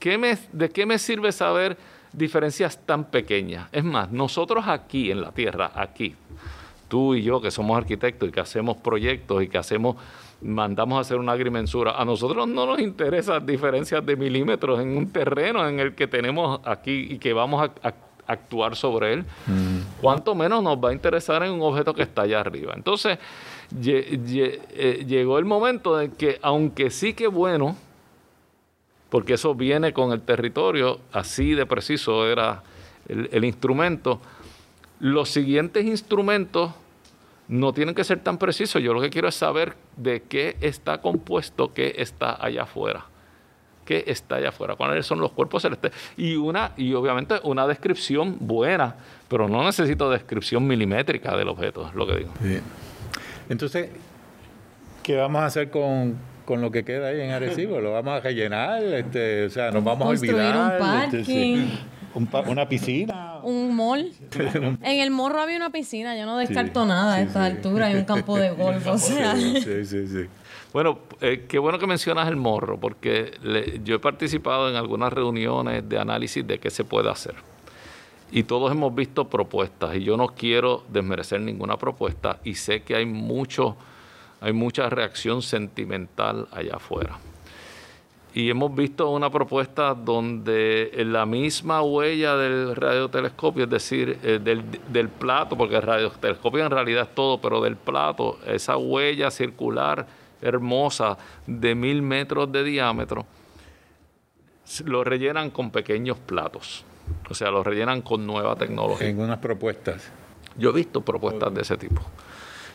¿de 0.00 0.70
qué 0.70 0.86
me 0.86 0.98
sirve 1.00 1.32
saber 1.32 1.76
diferencias 2.12 2.86
tan 2.86 3.10
pequeñas? 3.10 3.68
Es 3.72 3.82
más, 3.82 4.12
nosotros 4.12 4.64
aquí 4.68 5.10
en 5.10 5.22
la 5.22 5.32
Tierra, 5.32 5.72
aquí, 5.74 6.14
tú 6.86 7.16
y 7.16 7.24
yo 7.24 7.40
que 7.40 7.50
somos 7.50 7.76
arquitectos 7.76 8.28
y 8.28 8.30
que 8.30 8.38
hacemos 8.38 8.76
proyectos 8.76 9.42
y 9.42 9.48
que 9.48 9.58
hacemos 9.58 9.96
mandamos 10.40 10.98
a 10.98 11.00
hacer 11.00 11.16
una 11.16 11.32
agrimensura. 11.32 12.00
A 12.00 12.04
nosotros 12.04 12.46
no 12.46 12.64
nos 12.64 12.78
interesan 12.78 13.44
diferencias 13.44 14.06
de 14.06 14.14
milímetros 14.14 14.80
en 14.80 14.96
un 14.96 15.10
terreno 15.10 15.68
en 15.68 15.80
el 15.80 15.96
que 15.96 16.06
tenemos 16.06 16.60
aquí 16.64 17.08
y 17.10 17.18
que 17.18 17.32
vamos 17.32 17.70
a, 17.82 17.94
actuar 18.32 18.76
sobre 18.76 19.14
él. 19.14 19.24
Mm. 19.46 20.00
Cuanto 20.00 20.34
menos 20.34 20.62
nos 20.62 20.76
va 20.76 20.90
a 20.90 20.92
interesar 20.92 21.42
en 21.42 21.52
un 21.52 21.62
objeto 21.62 21.94
que 21.94 22.02
está 22.02 22.22
allá 22.22 22.40
arriba. 22.40 22.72
Entonces, 22.76 23.18
eh, 23.84 25.04
llegó 25.06 25.38
el 25.38 25.44
momento 25.44 26.00
en 26.00 26.10
que, 26.12 26.38
aunque 26.42 26.90
sí 26.90 27.14
que 27.14 27.26
bueno, 27.26 27.76
porque 29.08 29.34
eso 29.34 29.54
viene 29.54 29.92
con 29.92 30.12
el 30.12 30.22
territorio, 30.22 31.00
así 31.12 31.54
de 31.54 31.66
preciso 31.66 32.26
era 32.26 32.62
el 33.08 33.44
instrumento, 33.44 34.20
los 35.00 35.28
siguientes 35.28 35.84
instrumentos 35.84 36.70
no 37.48 37.72
tienen 37.72 37.94
que 37.94 38.04
ser 38.04 38.20
tan 38.20 38.38
precisos. 38.38 38.82
Yo 38.82 38.94
lo 38.94 39.00
que 39.00 39.10
quiero 39.10 39.28
es 39.28 39.34
saber 39.34 39.74
de 39.96 40.22
qué 40.22 40.56
está 40.60 41.00
compuesto, 41.00 41.74
qué 41.74 41.96
está 41.98 42.42
allá 42.42 42.62
afuera. 42.62 43.04
¿Qué 43.84 44.04
está 44.06 44.36
allá 44.36 44.50
afuera? 44.50 44.76
¿Cuáles 44.76 45.04
son 45.04 45.20
los 45.20 45.32
cuerpos 45.32 45.62
celestes? 45.62 45.92
Y, 46.16 46.36
una, 46.36 46.72
y 46.76 46.94
obviamente 46.94 47.34
una 47.42 47.66
descripción 47.66 48.36
buena, 48.40 48.94
pero 49.28 49.48
no 49.48 49.64
necesito 49.64 50.10
descripción 50.10 50.66
milimétrica 50.66 51.36
del 51.36 51.48
objeto, 51.48 51.88
es 51.88 51.94
lo 51.94 52.06
que 52.06 52.16
digo. 52.18 52.32
Entonces, 53.48 53.90
¿qué 55.02 55.16
vamos 55.16 55.42
a 55.42 55.46
hacer 55.46 55.70
con, 55.70 56.16
lo 56.48 56.70
que 56.70 56.84
queda 56.84 57.08
ahí 57.08 57.20
en 57.20 57.30
Arecibo? 57.30 57.80
¿Lo 57.80 57.92
vamos 57.92 58.14
a 58.14 58.20
rellenar? 58.20 58.82
Este, 58.82 59.46
o 59.46 59.50
sea, 59.50 59.70
nos 59.70 59.82
vamos 59.82 60.06
a 60.06 60.10
olvidar. 60.10 61.08
Este, 61.12 61.66
una 62.46 62.68
piscina. 62.68 63.40
Un 63.42 63.74
mall. 63.74 64.12
en 64.82 65.00
el 65.00 65.10
morro 65.10 65.40
había 65.40 65.56
una 65.56 65.70
piscina, 65.70 66.16
yo 66.16 66.26
no 66.26 66.36
descarto 66.38 66.84
nada 66.84 67.14
a 67.14 67.22
esta 67.22 67.44
altura, 67.44 67.86
hay 67.86 67.96
un 67.96 68.04
campo 68.04 68.38
de 68.38 68.50
golf, 68.50 68.86
o 68.86 68.98
sea. 68.98 69.34
Sí, 69.34 69.84
sí, 69.84 70.06
sí. 70.06 70.26
Bueno, 70.72 71.00
eh, 71.20 71.44
qué 71.48 71.58
bueno 71.58 71.78
que 71.78 71.86
mencionas 71.86 72.28
el 72.28 72.36
morro, 72.36 72.80
porque 72.80 73.38
yo 73.84 73.96
he 73.96 73.98
participado 73.98 74.70
en 74.70 74.76
algunas 74.76 75.12
reuniones 75.12 75.86
de 75.86 75.98
análisis 75.98 76.46
de 76.46 76.58
qué 76.58 76.70
se 76.70 76.84
puede 76.84 77.10
hacer. 77.10 77.34
Y 78.30 78.44
todos 78.44 78.72
hemos 78.72 78.94
visto 78.94 79.28
propuestas, 79.28 79.94
y 79.96 80.04
yo 80.04 80.16
no 80.16 80.28
quiero 80.28 80.84
desmerecer 80.88 81.40
ninguna 81.42 81.76
propuesta, 81.76 82.40
y 82.44 82.54
sé 82.54 82.82
que 82.82 82.96
hay 82.96 83.04
mucho, 83.04 83.76
hay 84.40 84.54
mucha 84.54 84.88
reacción 84.88 85.42
sentimental 85.42 86.48
allá 86.52 86.76
afuera 86.76 87.18
y 88.34 88.48
hemos 88.48 88.74
visto 88.74 89.10
una 89.10 89.30
propuesta 89.30 89.94
donde 89.94 90.90
la 91.06 91.26
misma 91.26 91.82
huella 91.82 92.36
del 92.36 92.74
radiotelescopio, 92.74 93.64
es 93.64 93.70
decir, 93.70 94.18
eh, 94.22 94.38
del, 94.38 95.08
plato, 95.08 95.56
porque 95.56 95.76
el 95.76 95.82
radiotelescopio 95.82 96.64
en 96.64 96.70
realidad 96.70 97.08
es 97.10 97.14
todo, 97.14 97.38
pero 97.40 97.60
del 97.60 97.76
plato, 97.76 98.38
esa 98.46 98.76
huella 98.78 99.30
circular 99.30 100.06
hermosa 100.42 101.16
de 101.46 101.74
mil 101.74 102.02
metros 102.02 102.50
de 102.52 102.64
diámetro, 102.64 103.26
lo 104.84 105.04
rellenan 105.04 105.50
con 105.50 105.70
pequeños 105.70 106.18
platos. 106.18 106.84
O 107.28 107.34
sea, 107.34 107.50
lo 107.50 107.62
rellenan 107.62 108.02
con 108.02 108.26
nueva 108.26 108.56
tecnología. 108.56 109.08
En 109.08 109.20
unas 109.20 109.38
propuestas. 109.38 110.10
Yo 110.56 110.70
he 110.70 110.72
visto 110.72 111.00
propuestas 111.00 111.52
de 111.54 111.62
ese 111.62 111.76
tipo. 111.76 112.02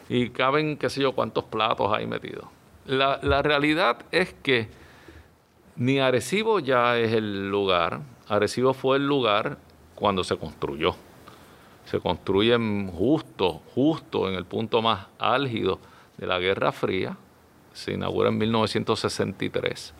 Y 0.10 0.30
caben, 0.30 0.78
qué 0.78 0.90
sé 0.90 1.02
yo, 1.02 1.14
cuántos 1.14 1.44
platos 1.46 1.92
hay 1.94 2.08
metidos. 2.08 2.46
La, 2.86 3.20
la 3.22 3.42
realidad 3.42 4.00
es 4.12 4.34
que 4.34 4.70
ni 5.76 6.00
Arecibo 6.00 6.60
ya 6.60 6.98
es 6.98 7.14
el 7.14 7.50
lugar. 7.50 8.02
Arecibo 8.28 8.74
fue 8.74 8.98
el 8.98 9.08
lugar 9.08 9.58
cuando 9.96 10.24
se 10.24 10.38
construyó. 10.38 10.96
Se 11.86 12.00
construye 12.00 12.58
justo, 12.92 13.62
justo 13.74 14.28
en 14.28 14.36
el 14.36 14.46
punto 14.46 14.82
más 14.82 15.08
álgido 15.20 15.80
de 16.18 16.28
la 16.28 16.40
Guerra 16.40 16.72
Fría. 16.72 17.16
Se 17.78 17.94
inaugura 17.94 18.30
en 18.30 18.38
1963. 18.38 19.94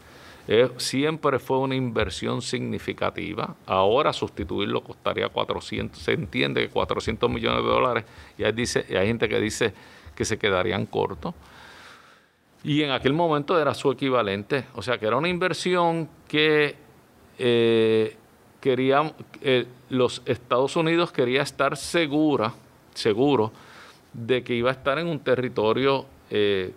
siempre 0.78 1.40
fue 1.40 1.60
una 1.60 1.76
inversión 1.76 2.42
significativa. 2.42 3.56
Ahora 3.66 4.14
sustituirlo 4.14 4.84
costaría 4.84 5.30
400, 5.30 6.02
se 6.02 6.14
entiende 6.14 6.62
que 6.62 6.70
400 6.70 7.30
millones 7.30 7.64
de 7.64 7.70
dólares. 7.70 8.06
Y 8.38 8.44
hay, 8.44 8.52
dice, 8.52 8.86
hay 8.98 9.08
gente 9.08 9.30
que 9.30 9.40
dice 9.40 9.74
que 10.16 10.26
se 10.26 10.38
quedarían 10.38 10.86
cortos. 10.86 11.36
Y 12.64 12.82
en 12.82 12.92
aquel 12.92 13.14
momento 13.14 13.60
era 13.60 13.74
su 13.74 13.92
equivalente. 13.92 14.66
O 14.74 14.82
sea 14.82 14.98
que 14.98 15.06
era 15.06 15.18
una 15.18 15.30
inversión 15.30 16.10
que 16.28 16.76
eh, 17.38 18.18
eh, 18.62 19.66
los 19.90 20.22
Estados 20.26 20.76
Unidos 20.76 21.12
quería 21.12 21.42
estar 21.42 21.78
segura, 21.78 22.54
seguro 22.94 23.52
de 24.12 24.44
que 24.44 24.56
iba 24.56 24.70
a 24.70 24.74
estar 24.74 25.00
en 25.00 25.08
un 25.08 25.20
territorio 25.20 26.06
eh, 26.30 26.74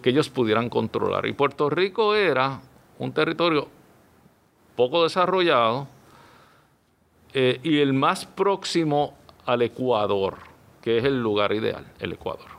que 0.00 0.10
ellos 0.10 0.28
pudieran 0.28 0.68
controlar. 0.68 1.26
Y 1.26 1.32
Puerto 1.32 1.70
Rico 1.70 2.14
era 2.14 2.60
un 2.98 3.12
territorio 3.12 3.68
poco 4.76 5.02
desarrollado 5.02 5.88
y 7.34 7.78
el 7.78 7.92
más 7.92 8.26
próximo 8.26 9.14
al 9.46 9.62
Ecuador, 9.62 10.36
que 10.82 10.98
es 10.98 11.04
el 11.04 11.22
lugar 11.22 11.52
ideal, 11.52 11.86
el 11.98 12.12
Ecuador. 12.12 12.51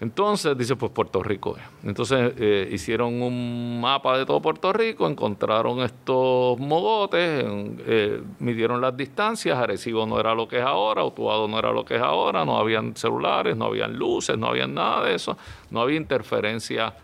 Entonces 0.00 0.56
dice, 0.56 0.76
pues 0.76 0.90
Puerto 0.92 1.22
Rico. 1.22 1.56
Entonces 1.84 2.32
eh, 2.38 2.70
hicieron 2.72 3.20
un 3.20 3.82
mapa 3.82 4.16
de 4.16 4.24
todo 4.24 4.40
Puerto 4.40 4.72
Rico, 4.72 5.06
encontraron 5.06 5.82
estos 5.82 6.58
mogotes, 6.58 7.44
eh, 7.86 8.22
midieron 8.38 8.80
las 8.80 8.96
distancias, 8.96 9.58
Arecibo 9.58 10.06
no 10.06 10.18
era 10.18 10.34
lo 10.34 10.48
que 10.48 10.56
es 10.56 10.64
ahora, 10.64 11.04
Utuado 11.04 11.46
no 11.48 11.58
era 11.58 11.70
lo 11.70 11.84
que 11.84 11.96
es 11.96 12.02
ahora, 12.02 12.46
no 12.46 12.56
habían 12.56 12.96
celulares, 12.96 13.54
no 13.58 13.66
habían 13.66 13.94
luces, 13.98 14.38
no 14.38 14.46
había 14.46 14.66
nada 14.66 15.04
de 15.04 15.16
eso, 15.16 15.36
no 15.68 15.82
había 15.82 15.98
interferencia 15.98 16.94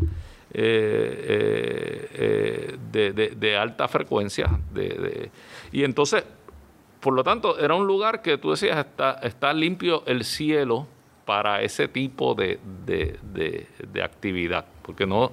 eh, 0.55 2.09
de, 2.91 3.57
alta 3.59 3.89
frecuencia. 3.89 4.59
y 5.71 5.85
entonces, 5.85 6.25
por 7.01 7.13
lo 7.13 7.23
tanto, 7.23 7.59
era 7.59 7.75
un 7.75 7.87
lugar 7.87 8.23
que 8.23 8.39
tú 8.39 8.53
decías, 8.53 8.87
está 9.23 9.53
limpio 9.53 10.03
el 10.07 10.25
cielo 10.25 10.87
para 11.27 11.61
ese 11.61 11.89
tipo 11.89 12.35
de, 12.35 12.59
actividad. 14.03 14.65
Porque 14.81 15.07
no, 15.07 15.33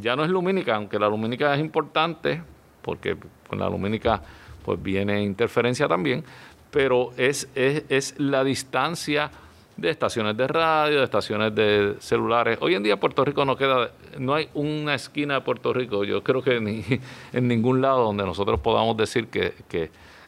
ya 0.00 0.16
no 0.16 0.24
es 0.24 0.30
lumínica, 0.30 0.74
aunque 0.74 0.98
la 0.98 1.08
lumínica 1.08 1.54
es 1.54 1.60
importante, 1.60 2.42
porque 2.82 3.16
con 3.46 3.60
la 3.60 3.68
lumínica 3.68 4.20
pues 4.64 4.82
viene 4.82 5.22
interferencia 5.22 5.86
también, 5.86 6.24
pero 6.70 7.12
es, 7.16 7.48
es, 7.54 8.18
la 8.18 8.42
distancia 8.42 9.30
de 9.76 9.90
estaciones 9.90 10.36
de 10.36 10.46
radio, 10.46 10.98
de 10.98 11.04
estaciones 11.04 11.54
de 11.54 11.96
celulares. 11.98 12.58
Hoy 12.60 12.74
en 12.74 12.82
día 12.82 12.98
Puerto 12.98 13.24
Rico 13.24 13.44
no 13.44 13.56
queda, 13.56 13.90
no 14.18 14.34
hay 14.34 14.48
una 14.54 14.94
esquina 14.94 15.34
de 15.34 15.40
Puerto 15.42 15.72
Rico, 15.72 16.04
yo 16.04 16.22
creo 16.22 16.42
que 16.42 16.58
ni 16.60 16.84
en 17.32 17.48
ningún 17.48 17.82
lado 17.82 18.04
donde 18.04 18.24
nosotros 18.24 18.60
podamos 18.60 18.96
decir 18.96 19.28
que, 19.28 19.54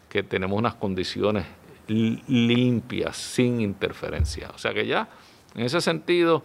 que 0.09 0.23
tenemos 0.23 0.59
unas 0.59 0.75
condiciones 0.75 1.47
limpias, 1.89 3.17
sin 3.17 3.61
interferencia. 3.61 4.51
O 4.55 4.59
sea 4.59 4.73
que 4.73 4.87
ya, 4.87 5.09
en 5.55 5.65
ese 5.65 5.81
sentido, 5.81 6.43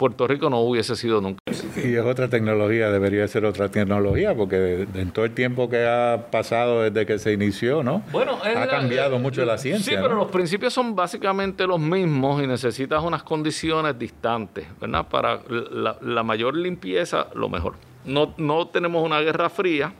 Puerto 0.00 0.26
Rico 0.26 0.48
no 0.48 0.60
hubiese 0.60 0.96
sido 0.96 1.20
nunca. 1.20 1.40
Y 1.76 1.94
es 1.94 2.04
otra 2.04 2.28
tecnología, 2.28 2.90
debería 2.90 3.28
ser 3.28 3.44
otra 3.44 3.68
tecnología, 3.68 4.34
porque 4.34 4.86
en 4.94 5.10
todo 5.10 5.26
el 5.26 5.32
tiempo 5.32 5.68
que 5.68 5.86
ha 5.86 6.28
pasado 6.30 6.82
desde 6.82 7.04
que 7.04 7.18
se 7.18 7.34
inició, 7.34 7.82
¿no? 7.82 8.02
Bueno, 8.10 8.38
ha 8.42 8.66
cambiado 8.66 9.18
mucho 9.18 9.44
la 9.44 9.58
ciencia. 9.58 9.96
Sí, 9.96 9.98
pero 10.00 10.14
los 10.14 10.30
principios 10.30 10.72
son 10.72 10.96
básicamente 10.96 11.66
los 11.66 11.78
mismos 11.78 12.42
y 12.42 12.46
necesitas 12.46 13.02
unas 13.02 13.22
condiciones 13.22 13.98
distantes, 13.98 14.66
¿verdad? 14.80 15.06
Para 15.06 15.40
la, 15.48 15.98
la 16.00 16.22
mayor 16.22 16.56
limpieza, 16.56 17.26
lo 17.34 17.50
mejor. 17.50 17.74
No, 18.06 18.32
no 18.38 18.68
tenemos 18.68 19.04
una 19.04 19.20
guerra 19.20 19.50
fría, 19.50 19.92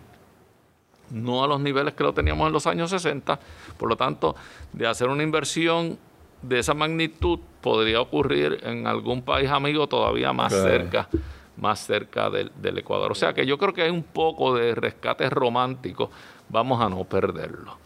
no 1.11 1.45
a 1.45 1.47
los 1.47 1.61
niveles 1.61 1.95
que 1.95 2.03
lo 2.03 2.13
teníamos 2.13 2.47
en 2.47 2.53
los 2.53 2.67
años 2.67 2.91
60. 2.91 3.39
Por 3.77 3.89
lo 3.89 3.97
tanto, 3.97 4.37
de 4.73 4.87
hacer 4.87 5.09
una 5.09 5.23
inversión 5.23 5.99
de 6.43 6.59
esa 6.59 6.75
magnitud 6.75 7.39
podría 7.61 8.01
ocurrir 8.01 8.61
en 8.63 8.87
algún 8.87 9.23
país 9.23 9.51
amigo 9.51 9.87
todavía 9.87 10.33
más 10.33 10.53
cerca 10.53 11.09
más 11.61 11.87
cerca 11.87 12.31
del, 12.31 12.79
Ecuador. 12.79 13.13
O 13.13 13.15
sea 13.15 13.33
que 13.33 13.47
yo 13.47 13.59
creo 13.59 13.73
que 13.73 13.83
hay 13.83 13.91
un 13.91 14.03
poco 14.03 14.55
de 14.55 14.75
rescate 14.75 15.29
romántico, 15.31 16.11
vamos 16.49 16.81
a 16.81 16.89
no 16.89 17.05
perderlo. 17.05 17.77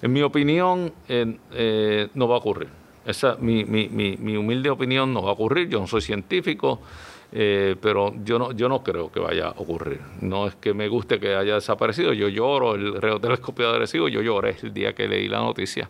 En 0.00 0.12
mi 0.12 0.22
opinión, 0.22 0.92
eh, 1.08 2.08
no 2.14 2.28
va 2.28 2.36
a 2.36 2.38
ocurrir. 2.38 2.68
Esa, 3.04 3.36
mi, 3.38 3.64
mi, 3.64 3.88
mi, 3.88 4.16
mi 4.16 4.36
humilde 4.36 4.70
opinión 4.70 5.12
no 5.12 5.22
va 5.22 5.30
a 5.30 5.32
ocurrir, 5.32 5.68
yo 5.68 5.80
no 5.80 5.86
soy 5.86 6.00
científico, 6.00 6.80
eh, 7.30 7.76
pero 7.80 8.14
yo 8.24 8.38
no, 8.38 8.52
yo 8.52 8.68
no 8.68 8.82
creo 8.82 9.12
que 9.12 9.20
vaya 9.20 9.48
a 9.48 9.50
ocurrir. 9.50 10.00
No 10.20 10.46
es 10.46 10.54
que 10.54 10.72
me 10.72 10.88
guste 10.88 11.20
que 11.20 11.34
haya 11.34 11.54
desaparecido, 11.54 12.12
yo 12.12 12.28
lloro, 12.28 12.74
el 12.74 13.00
radiotelescopio 13.00 13.68
agresivo, 13.68 14.08
yo 14.08 14.22
lloré 14.22 14.56
el 14.62 14.72
día 14.72 14.94
que 14.94 15.08
leí 15.08 15.28
la 15.28 15.40
noticia. 15.40 15.88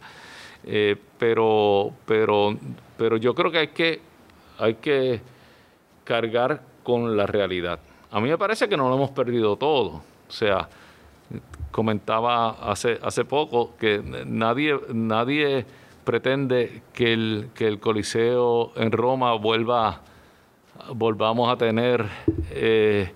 Eh, 0.64 0.96
pero, 1.18 1.92
pero, 2.04 2.56
pero 2.96 3.16
yo 3.16 3.34
creo 3.34 3.50
que 3.50 3.58
hay 3.58 3.68
que, 3.68 4.00
hay 4.58 4.74
que 4.74 5.20
cargar 6.04 6.62
con 6.82 7.16
la 7.16 7.26
realidad. 7.26 7.78
A 8.10 8.20
mí 8.20 8.28
me 8.28 8.38
parece 8.38 8.68
que 8.68 8.76
no 8.76 8.88
lo 8.88 8.96
hemos 8.96 9.10
perdido 9.10 9.56
todo. 9.56 10.02
O 10.28 10.32
sea, 10.32 10.68
comentaba 11.70 12.50
hace, 12.70 12.98
hace 13.02 13.24
poco 13.24 13.76
que 13.78 14.02
nadie, 14.26 14.78
nadie 14.92 15.64
pretende 16.04 16.82
que 16.92 17.12
el, 17.12 17.50
que 17.54 17.68
el 17.68 17.78
Coliseo 17.78 18.72
en 18.76 18.90
Roma 18.90 19.34
vuelva 19.34 20.00
volvamos 20.94 21.48
a 21.50 21.56
tener 21.56 22.06
eh, 22.50 23.10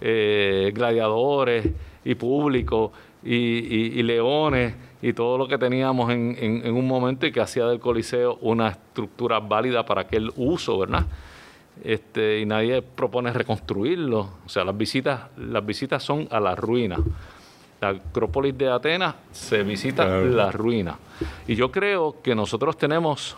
eh, 0.00 0.72
gladiadores 0.74 1.66
y 2.04 2.14
público 2.14 2.92
y, 3.22 4.02
leones 4.02 4.74
y 5.02 5.12
todo 5.12 5.36
lo 5.36 5.46
que 5.46 5.58
teníamos 5.58 6.10
en, 6.10 6.36
en, 6.40 6.74
un 6.74 6.86
momento 6.86 7.26
y 7.26 7.32
que 7.32 7.40
hacía 7.40 7.66
del 7.66 7.80
Coliseo 7.80 8.38
una 8.40 8.68
estructura 8.68 9.40
válida 9.40 9.84
para 9.84 10.02
aquel 10.02 10.32
uso, 10.36 10.78
¿verdad? 10.78 11.06
Este, 11.82 12.40
y 12.40 12.46
nadie 12.46 12.82
propone 12.82 13.32
reconstruirlo. 13.32 14.20
O 14.44 14.48
sea, 14.48 14.64
las 14.64 14.76
visitas, 14.76 15.22
las 15.36 15.64
visitas 15.64 16.02
son 16.02 16.28
a 16.30 16.40
la 16.40 16.54
ruina. 16.54 16.98
La 17.80 17.88
Acrópolis 17.88 18.56
de 18.58 18.70
Atenas 18.70 19.14
se 19.32 19.62
visita 19.62 20.06
la 20.06 20.52
ruina. 20.52 20.98
Y 21.46 21.54
yo 21.54 21.70
creo 21.70 22.20
que 22.22 22.34
nosotros 22.34 22.76
tenemos 22.76 23.36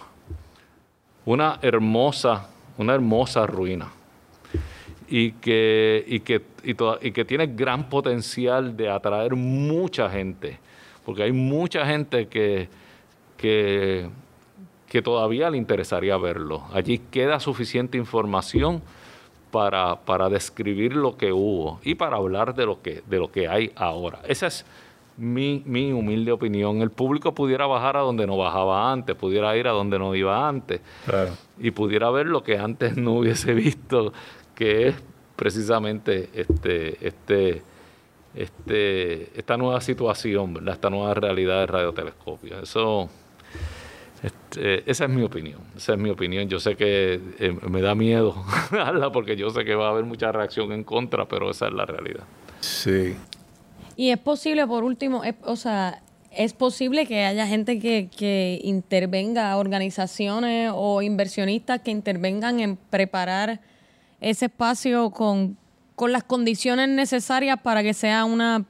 una 1.25 1.59
hermosa, 1.63 2.49
una 2.79 2.95
hermosa 2.95 3.47
ruina. 3.47 3.89
Y 5.09 5.33
que, 5.33 6.05
y 6.07 6.21
que, 6.21 6.43
y, 6.65 7.11
que 7.11 7.25
tiene 7.25 7.47
gran 7.49 7.89
potencial 7.91 8.77
de 8.77 8.89
atraer 8.89 9.35
mucha 9.37 10.09
gente. 10.09 10.59
Porque 11.05 11.25
hay 11.25 11.33
mucha 11.33 11.85
gente 11.85 12.29
que, 12.29 12.69
que, 13.37 14.09
que 14.87 15.03
todavía 15.03 15.51
le 15.51 15.59
interesaría 15.59 16.17
verlo. 16.17 16.63
Allí 16.73 16.99
queda 17.11 17.41
suficiente 17.41 17.99
información 17.99 18.81
para, 19.51 19.97
para, 19.97 20.31
describir 20.31 20.97
lo 20.97 21.19
que 21.19 21.31
hubo 21.31 21.79
y 21.83 21.95
para 21.95 22.17
hablar 22.17 22.55
de 22.55 22.65
lo 22.65 22.81
que, 22.81 23.03
de 23.07 23.19
lo 23.19 23.31
que 23.31 23.49
hay 23.49 23.71
ahora. 23.77 24.21
Esa 24.27 24.47
es 24.47 24.65
mi, 25.19 25.63
mi, 25.67 25.93
humilde 25.93 26.33
opinión. 26.33 26.81
El 26.81 26.91
público 26.91 27.35
pudiera 27.35 27.67
bajar 27.67 27.99
a 27.99 28.01
donde 28.01 28.27
no 28.27 28.39
bajaba 28.39 28.91
antes, 28.91 29.15
pudiera 29.15 29.55
ir 29.59 29.69
a 29.69 29.73
donde 29.73 29.99
no 29.99 30.15
iba 30.15 30.49
antes 30.49 30.81
y 31.63 31.71
pudiera 31.71 32.11
ver 32.11 32.27
lo 32.27 32.43
que 32.43 32.59
antes 32.59 32.97
no 32.97 33.13
hubiese 33.15 33.55
visto, 33.55 34.13
que 34.55 34.89
es 34.89 34.95
precisamente 35.37 36.29
este, 36.35 37.07
este, 37.07 37.63
este, 38.35 39.39
esta 39.39 39.57
nueva 39.57 39.81
situación, 39.81 40.69
esta 40.69 40.91
nueva 40.91 41.15
realidad 41.15 41.61
de 41.61 41.67
radiotelescopio. 41.67 42.61
Eso, 42.61 43.09
este, 44.23 44.91
esa 44.91 45.05
es 45.05 45.11
mi 45.11 45.23
opinión, 45.23 45.61
esa 45.77 45.93
es 45.93 45.99
mi 45.99 46.11
opinión. 46.11 46.49
Yo 46.49 46.61
sé 46.61 46.77
que 46.77 47.21
eh, 47.39 47.57
me 47.71 47.81
da 47.81 47.95
miedo 47.95 48.45
porque 49.13 49.37
yo 49.37 49.51
sé 49.51 49.65
que 49.65 49.75
va 49.75 49.87
a 49.87 49.91
haber 49.91 50.05
mucha 50.05 50.33
reacción 50.33 50.73
en 50.73 50.85
contra, 50.85 51.27
pero 51.27 51.51
esa 51.51 51.69
es 51.69 51.73
la 51.73 51.87
realidad. 51.87 52.25
Sí, 52.61 53.17
y 53.97 54.11
es 54.11 54.19
posible, 54.19 54.67
por 54.67 54.85
último, 54.85 55.23
o 55.45 55.57
sea, 55.57 56.03
es 56.37 56.53
posible 56.53 57.07
que 57.07 57.25
haya 57.25 57.47
gente 57.47 57.79
que, 57.79 58.09
que 58.17 58.61
intervenga, 58.65 59.57
organizaciones 59.57 60.71
o 60.75 61.03
inversionistas 61.03 61.81
que 61.81 61.91
intervengan 61.91 62.61
en 62.61 62.77
preparar 62.77 63.61
ese 64.21 64.47
espacio 64.47 65.11
con, 65.11 65.57
con 65.95 66.13
las 66.13 66.25
condiciones 66.25 66.89
necesarias 66.89 67.61
para 67.63 67.83
que 67.83 67.95
sea 67.95 68.25
una 68.25 68.65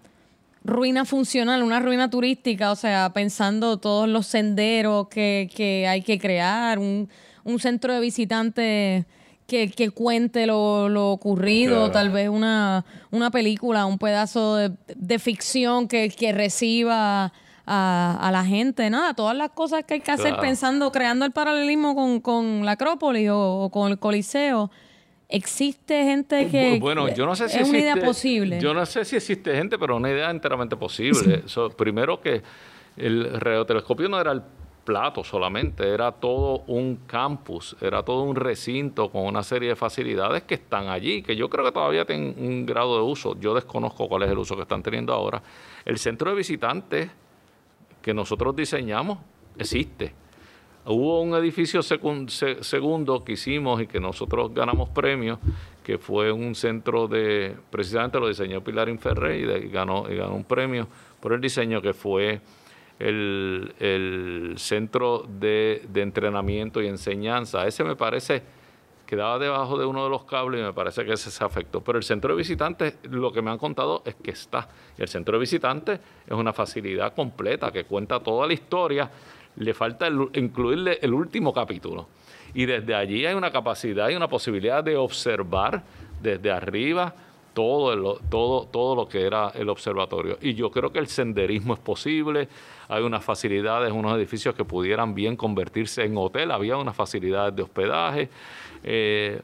ruina 0.64 1.04
funcional, 1.04 1.62
una 1.62 1.80
ruina 1.80 2.08
turística, 2.08 2.70
o 2.70 2.76
sea, 2.76 3.10
pensando 3.12 3.78
todos 3.78 4.08
los 4.08 4.26
senderos 4.26 5.08
que, 5.08 5.50
que 5.54 5.86
hay 5.88 6.02
que 6.02 6.18
crear, 6.18 6.78
un, 6.78 7.08
un 7.44 7.58
centro 7.58 7.92
de 7.92 8.00
visitantes 8.00 9.06
que, 9.46 9.90
cuente 9.90 10.46
lo, 10.46 11.10
ocurrido, 11.10 11.90
tal 11.90 12.10
vez 12.10 12.28
una, 12.28 12.84
una 13.10 13.30
película, 13.30 13.84
un 13.84 13.98
pedazo 13.98 14.56
de, 14.56 15.18
ficción 15.18 15.88
que, 15.88 16.32
reciba 16.34 17.32
a, 17.66 18.30
la 18.32 18.44
gente, 18.44 18.88
nada, 18.90 19.14
todas 19.14 19.36
las 19.36 19.50
cosas 19.50 19.84
que 19.84 19.94
hay 19.94 20.00
que 20.00 20.10
hacer 20.10 20.36
pensando, 20.40 20.90
creando 20.90 21.24
el 21.24 21.32
paralelismo 21.32 22.20
con, 22.22 22.64
la 22.64 22.72
Acrópolis 22.72 23.28
o, 23.32 23.70
con 23.72 23.90
el 23.90 23.98
Coliseo. 23.98 24.70
Existe 25.28 26.04
gente 26.04 26.48
que 26.48 26.78
bueno, 26.78 27.08
yo 27.14 27.24
no 27.24 27.34
sé 27.34 27.48
si 27.48 27.58
es 27.58 27.68
una 27.68 27.78
idea 27.78 27.96
posible. 27.96 28.60
Yo 28.60 28.74
no 28.74 28.84
sé 28.84 29.04
si 29.04 29.16
existe 29.16 29.54
gente, 29.54 29.78
pero 29.78 29.96
una 29.96 30.10
idea 30.10 30.30
enteramente 30.30 30.76
posible. 30.76 31.44
primero 31.76 32.20
que 32.20 32.42
el 32.98 33.40
radiotelescopio 33.40 34.08
no 34.10 34.20
era 34.20 34.32
el 34.32 34.42
plato 34.84 35.24
solamente, 35.24 35.88
era 35.88 36.12
todo 36.12 36.64
un 36.66 36.96
campus, 37.06 37.76
era 37.80 38.02
todo 38.02 38.24
un 38.24 38.36
recinto 38.36 39.10
con 39.10 39.24
una 39.24 39.42
serie 39.42 39.70
de 39.70 39.76
facilidades 39.76 40.42
que 40.42 40.54
están 40.54 40.88
allí, 40.88 41.22
que 41.22 41.36
yo 41.36 41.48
creo 41.48 41.64
que 41.64 41.72
todavía 41.72 42.04
tienen 42.04 42.34
un 42.36 42.66
grado 42.66 42.96
de 42.96 43.02
uso. 43.02 43.38
Yo 43.38 43.54
desconozco 43.54 44.08
cuál 44.08 44.24
es 44.24 44.30
el 44.30 44.38
uso 44.38 44.56
que 44.56 44.62
están 44.62 44.82
teniendo 44.82 45.14
ahora. 45.14 45.42
El 45.84 45.98
centro 45.98 46.30
de 46.30 46.36
visitantes 46.36 47.10
que 48.02 48.12
nosotros 48.12 48.54
diseñamos 48.54 49.18
existe. 49.56 50.12
Hubo 50.84 51.22
un 51.22 51.34
edificio 51.34 51.80
segundo 51.80 53.24
que 53.24 53.32
hicimos 53.32 53.80
y 53.80 53.86
que 53.86 54.00
nosotros 54.00 54.52
ganamos 54.52 54.88
premios, 54.88 55.38
que 55.84 55.96
fue 55.96 56.32
un 56.32 56.56
centro 56.56 57.06
de, 57.06 57.54
precisamente 57.70 58.18
lo 58.18 58.26
diseñó 58.26 58.64
Pilar 58.64 58.88
Inferre 58.88 59.38
y, 59.38 59.68
ganó, 59.68 60.10
y 60.10 60.16
ganó 60.16 60.34
un 60.34 60.42
premio 60.42 60.88
por 61.20 61.34
el 61.34 61.40
diseño 61.40 61.80
que 61.80 61.92
fue 61.92 62.40
el, 62.98 64.54
centro 64.56 65.24
de, 65.28 65.88
entrenamiento 65.94 66.82
y 66.82 66.88
enseñanza. 66.88 67.66
Ese 67.66 67.84
me 67.84 67.96
parece 67.96 68.42
quedaba 69.12 69.38
debajo 69.38 69.76
de 69.76 69.84
uno 69.84 70.04
de 70.04 70.08
los 70.08 70.24
cables 70.24 70.62
y 70.62 70.64
me 70.64 70.72
parece 70.72 71.04
que 71.04 71.12
ese 71.12 71.30
se 71.30 71.44
afectó. 71.44 71.82
Pero 71.82 71.98
el 71.98 72.02
centro 72.02 72.32
de 72.32 72.38
visitantes, 72.38 72.94
lo 73.10 73.30
que 73.30 73.42
me 73.42 73.50
han 73.50 73.58
contado 73.58 74.02
es 74.06 74.14
que 74.14 74.30
está. 74.30 74.66
El 74.96 75.06
centro 75.06 75.36
de 75.36 75.40
visitantes 75.40 76.00
es 76.26 76.32
una 76.32 76.54
facilidad 76.54 77.14
completa 77.14 77.70
que 77.70 77.84
cuenta 77.84 78.20
toda 78.20 78.46
la 78.46 78.54
historia. 78.54 79.10
Le 79.56 79.74
falta 79.74 80.08
incluirle 80.08 80.98
el 81.02 81.12
último 81.12 81.52
capítulo. 81.52 82.08
Y 82.54 82.64
desde 82.64 82.94
allí 82.94 83.26
hay 83.26 83.34
una 83.34 83.52
capacidad 83.52 84.08
y 84.08 84.14
una 84.14 84.28
posibilidad 84.28 84.82
de 84.82 84.96
observar 84.96 85.82
desde 86.22 86.50
arriba 86.50 87.14
todo, 87.52 88.18
todo, 88.30 88.66
todo 88.66 88.96
lo 88.96 89.06
que 89.06 89.26
era 89.26 89.50
el 89.50 89.68
observatorio. 89.68 90.38
Y 90.40 90.54
yo 90.54 90.70
creo 90.70 90.90
que 90.90 91.00
el 91.00 91.06
senderismo 91.06 91.74
es 91.74 91.80
posible, 91.80 92.48
hay 92.88 93.02
unas 93.02 93.22
facilidades, 93.22 93.92
unos 93.92 94.16
edificios 94.16 94.54
que 94.54 94.64
pudieran 94.64 95.14
bien 95.14 95.36
convertirse 95.36 96.02
en 96.02 96.16
hotel, 96.16 96.50
había 96.50 96.78
unas 96.78 96.96
facilidades 96.96 97.54
de 97.54 97.62
hospedaje. 97.62 98.30
Eh, 98.82 99.40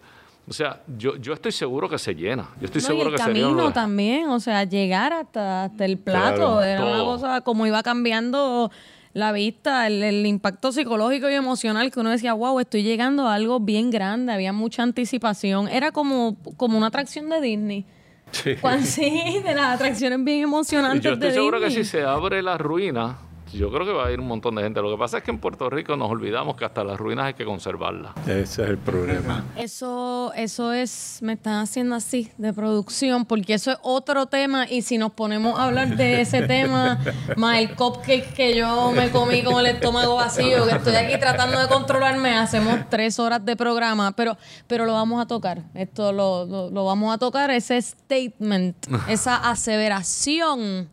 o 0.48 0.52
sea, 0.52 0.80
yo, 0.96 1.16
yo 1.16 1.34
estoy 1.34 1.52
seguro 1.52 1.88
que 1.88 1.98
se 1.98 2.14
llena. 2.14 2.48
Yo 2.58 2.66
estoy 2.66 2.80
seguro 2.80 3.10
y 3.10 3.12
el 3.12 3.18
que 3.18 3.24
camino 3.24 3.72
también, 3.72 4.28
o 4.28 4.40
sea, 4.40 4.64
llegar 4.64 5.12
hasta, 5.12 5.64
hasta 5.64 5.84
el 5.84 5.98
plato 5.98 6.62
era 6.62 6.84
una 6.84 7.04
cosa 7.04 7.40
como 7.42 7.66
iba 7.66 7.82
cambiando 7.82 8.70
la 9.12 9.32
vista, 9.32 9.86
el, 9.86 10.02
el, 10.02 10.24
impacto 10.26 10.72
psicológico 10.72 11.28
y 11.28 11.34
emocional 11.34 11.90
que 11.90 12.00
uno 12.00 12.10
decía, 12.10 12.32
wow, 12.32 12.60
estoy 12.60 12.82
llegando 12.82 13.26
a 13.26 13.34
algo 13.34 13.60
bien 13.60 13.90
grande, 13.90 14.32
había 14.32 14.52
mucha 14.52 14.82
anticipación. 14.82 15.68
Era 15.68 15.92
como, 15.92 16.36
como 16.56 16.78
una 16.78 16.86
atracción 16.86 17.28
de 17.28 17.40
Disney. 17.40 17.84
Sí. 18.30 18.56
sí, 18.82 19.40
de 19.44 19.54
las 19.54 19.74
atracciones 19.74 20.22
bien 20.24 20.42
emocionantes. 20.44 21.02
Yo 21.02 21.12
estoy 21.12 21.32
seguro 21.32 21.60
que 21.60 21.70
si 21.70 21.84
se 21.84 22.02
abre 22.02 22.42
la 22.42 22.56
ruina, 22.58 23.18
yo 23.52 23.70
creo 23.70 23.86
que 23.86 23.92
va 23.92 24.06
a 24.06 24.12
ir 24.12 24.20
un 24.20 24.26
montón 24.26 24.54
de 24.54 24.62
gente. 24.62 24.80
Lo 24.80 24.90
que 24.90 24.98
pasa 24.98 25.18
es 25.18 25.24
que 25.24 25.30
en 25.30 25.38
Puerto 25.38 25.70
Rico 25.70 25.96
nos 25.96 26.10
olvidamos 26.10 26.56
que 26.56 26.64
hasta 26.64 26.84
las 26.84 26.98
ruinas 26.98 27.26
hay 27.26 27.34
que 27.34 27.44
conservarlas. 27.44 28.16
Ese 28.26 28.62
es 28.62 28.68
el 28.70 28.78
problema. 28.78 29.44
Eso, 29.56 30.32
eso 30.34 30.72
es, 30.72 31.18
me 31.22 31.34
están 31.34 31.62
haciendo 31.62 31.94
así 31.94 32.30
de 32.36 32.52
producción, 32.52 33.24
porque 33.24 33.54
eso 33.54 33.72
es 33.72 33.78
otro 33.82 34.26
tema. 34.26 34.66
Y 34.68 34.82
si 34.82 34.98
nos 34.98 35.12
ponemos 35.12 35.58
a 35.58 35.64
hablar 35.64 35.96
de 35.96 36.20
ese 36.20 36.42
tema, 36.42 37.00
más 37.36 37.58
el 37.58 37.74
cupcake 37.74 38.32
que 38.34 38.56
yo 38.56 38.92
me 38.92 39.10
comí 39.10 39.42
con 39.42 39.58
el 39.60 39.66
estómago 39.66 40.16
vacío, 40.16 40.66
que 40.66 40.76
estoy 40.76 40.94
aquí 40.94 41.18
tratando 41.18 41.58
de 41.58 41.68
controlarme, 41.68 42.36
hacemos 42.36 42.78
tres 42.90 43.18
horas 43.18 43.44
de 43.44 43.56
programa, 43.56 44.12
pero, 44.12 44.36
pero 44.66 44.84
lo 44.84 44.92
vamos 44.92 45.22
a 45.22 45.26
tocar. 45.26 45.62
Esto 45.74 46.12
lo, 46.12 46.70
lo 46.70 46.84
vamos 46.84 47.14
a 47.14 47.18
tocar, 47.18 47.50
ese 47.50 47.80
statement, 47.80 48.76
esa 49.08 49.36
aseveración 49.50 50.88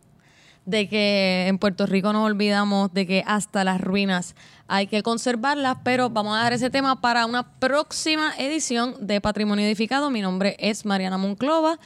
de 0.66 0.88
que 0.88 1.46
en 1.46 1.58
Puerto 1.58 1.86
Rico 1.86 2.12
nos 2.12 2.26
olvidamos 2.26 2.92
de 2.92 3.06
que 3.06 3.22
hasta 3.26 3.64
las 3.64 3.80
ruinas 3.80 4.34
hay 4.68 4.88
que 4.88 5.02
conservarlas, 5.02 5.78
pero 5.84 6.10
vamos 6.10 6.36
a 6.36 6.42
dar 6.42 6.52
ese 6.52 6.70
tema 6.70 7.00
para 7.00 7.24
una 7.24 7.58
próxima 7.58 8.34
edición 8.36 8.94
de 9.00 9.20
Patrimonio 9.20 9.64
Edificado. 9.64 10.10
Mi 10.10 10.20
nombre 10.20 10.56
es 10.58 10.84
Mariana 10.84 11.18
Monclova, 11.18 11.78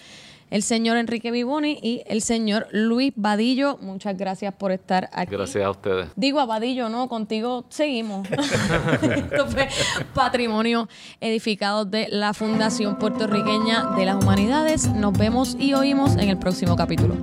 el 0.48 0.62
señor 0.62 0.96
Enrique 0.96 1.30
Vivoni 1.30 1.78
y 1.82 2.02
el 2.06 2.22
señor 2.22 2.68
Luis 2.72 3.12
Vadillo. 3.16 3.76
Muchas 3.82 4.16
gracias 4.16 4.54
por 4.54 4.72
estar 4.72 5.10
aquí. 5.12 5.36
Gracias 5.36 5.62
a 5.62 5.70
ustedes. 5.70 6.08
Digo 6.16 6.40
a 6.40 6.46
Vadillo, 6.46 6.88
no, 6.88 7.06
contigo 7.08 7.66
seguimos. 7.68 8.26
Esto 9.02 9.46
fue 9.46 9.68
Patrimonio 10.14 10.88
Edificado 11.20 11.84
de 11.84 12.08
la 12.10 12.32
Fundación 12.32 12.98
Puertorriqueña 12.98 13.90
de 13.94 14.06
las 14.06 14.16
Humanidades. 14.16 14.88
Nos 14.88 15.12
vemos 15.16 15.54
y 15.60 15.74
oímos 15.74 16.16
en 16.16 16.30
el 16.30 16.38
próximo 16.38 16.76
capítulo. 16.76 17.14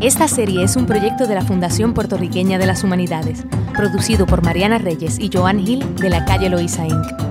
Esta 0.00 0.28
serie 0.28 0.64
es 0.64 0.76
un 0.76 0.86
proyecto 0.86 1.26
de 1.26 1.34
la 1.34 1.42
Fundación 1.42 1.92
Puertorriqueña 1.92 2.58
de 2.58 2.64
las 2.64 2.84
Humanidades, 2.84 3.44
producido 3.76 4.24
por 4.24 4.42
Mariana 4.42 4.78
Reyes 4.78 5.18
y 5.18 5.28
Joan 5.30 5.58
Gil 5.58 5.94
de 5.96 6.08
la 6.08 6.24
calle 6.24 6.48
Loíza 6.48 6.86
Inc. 6.86 7.29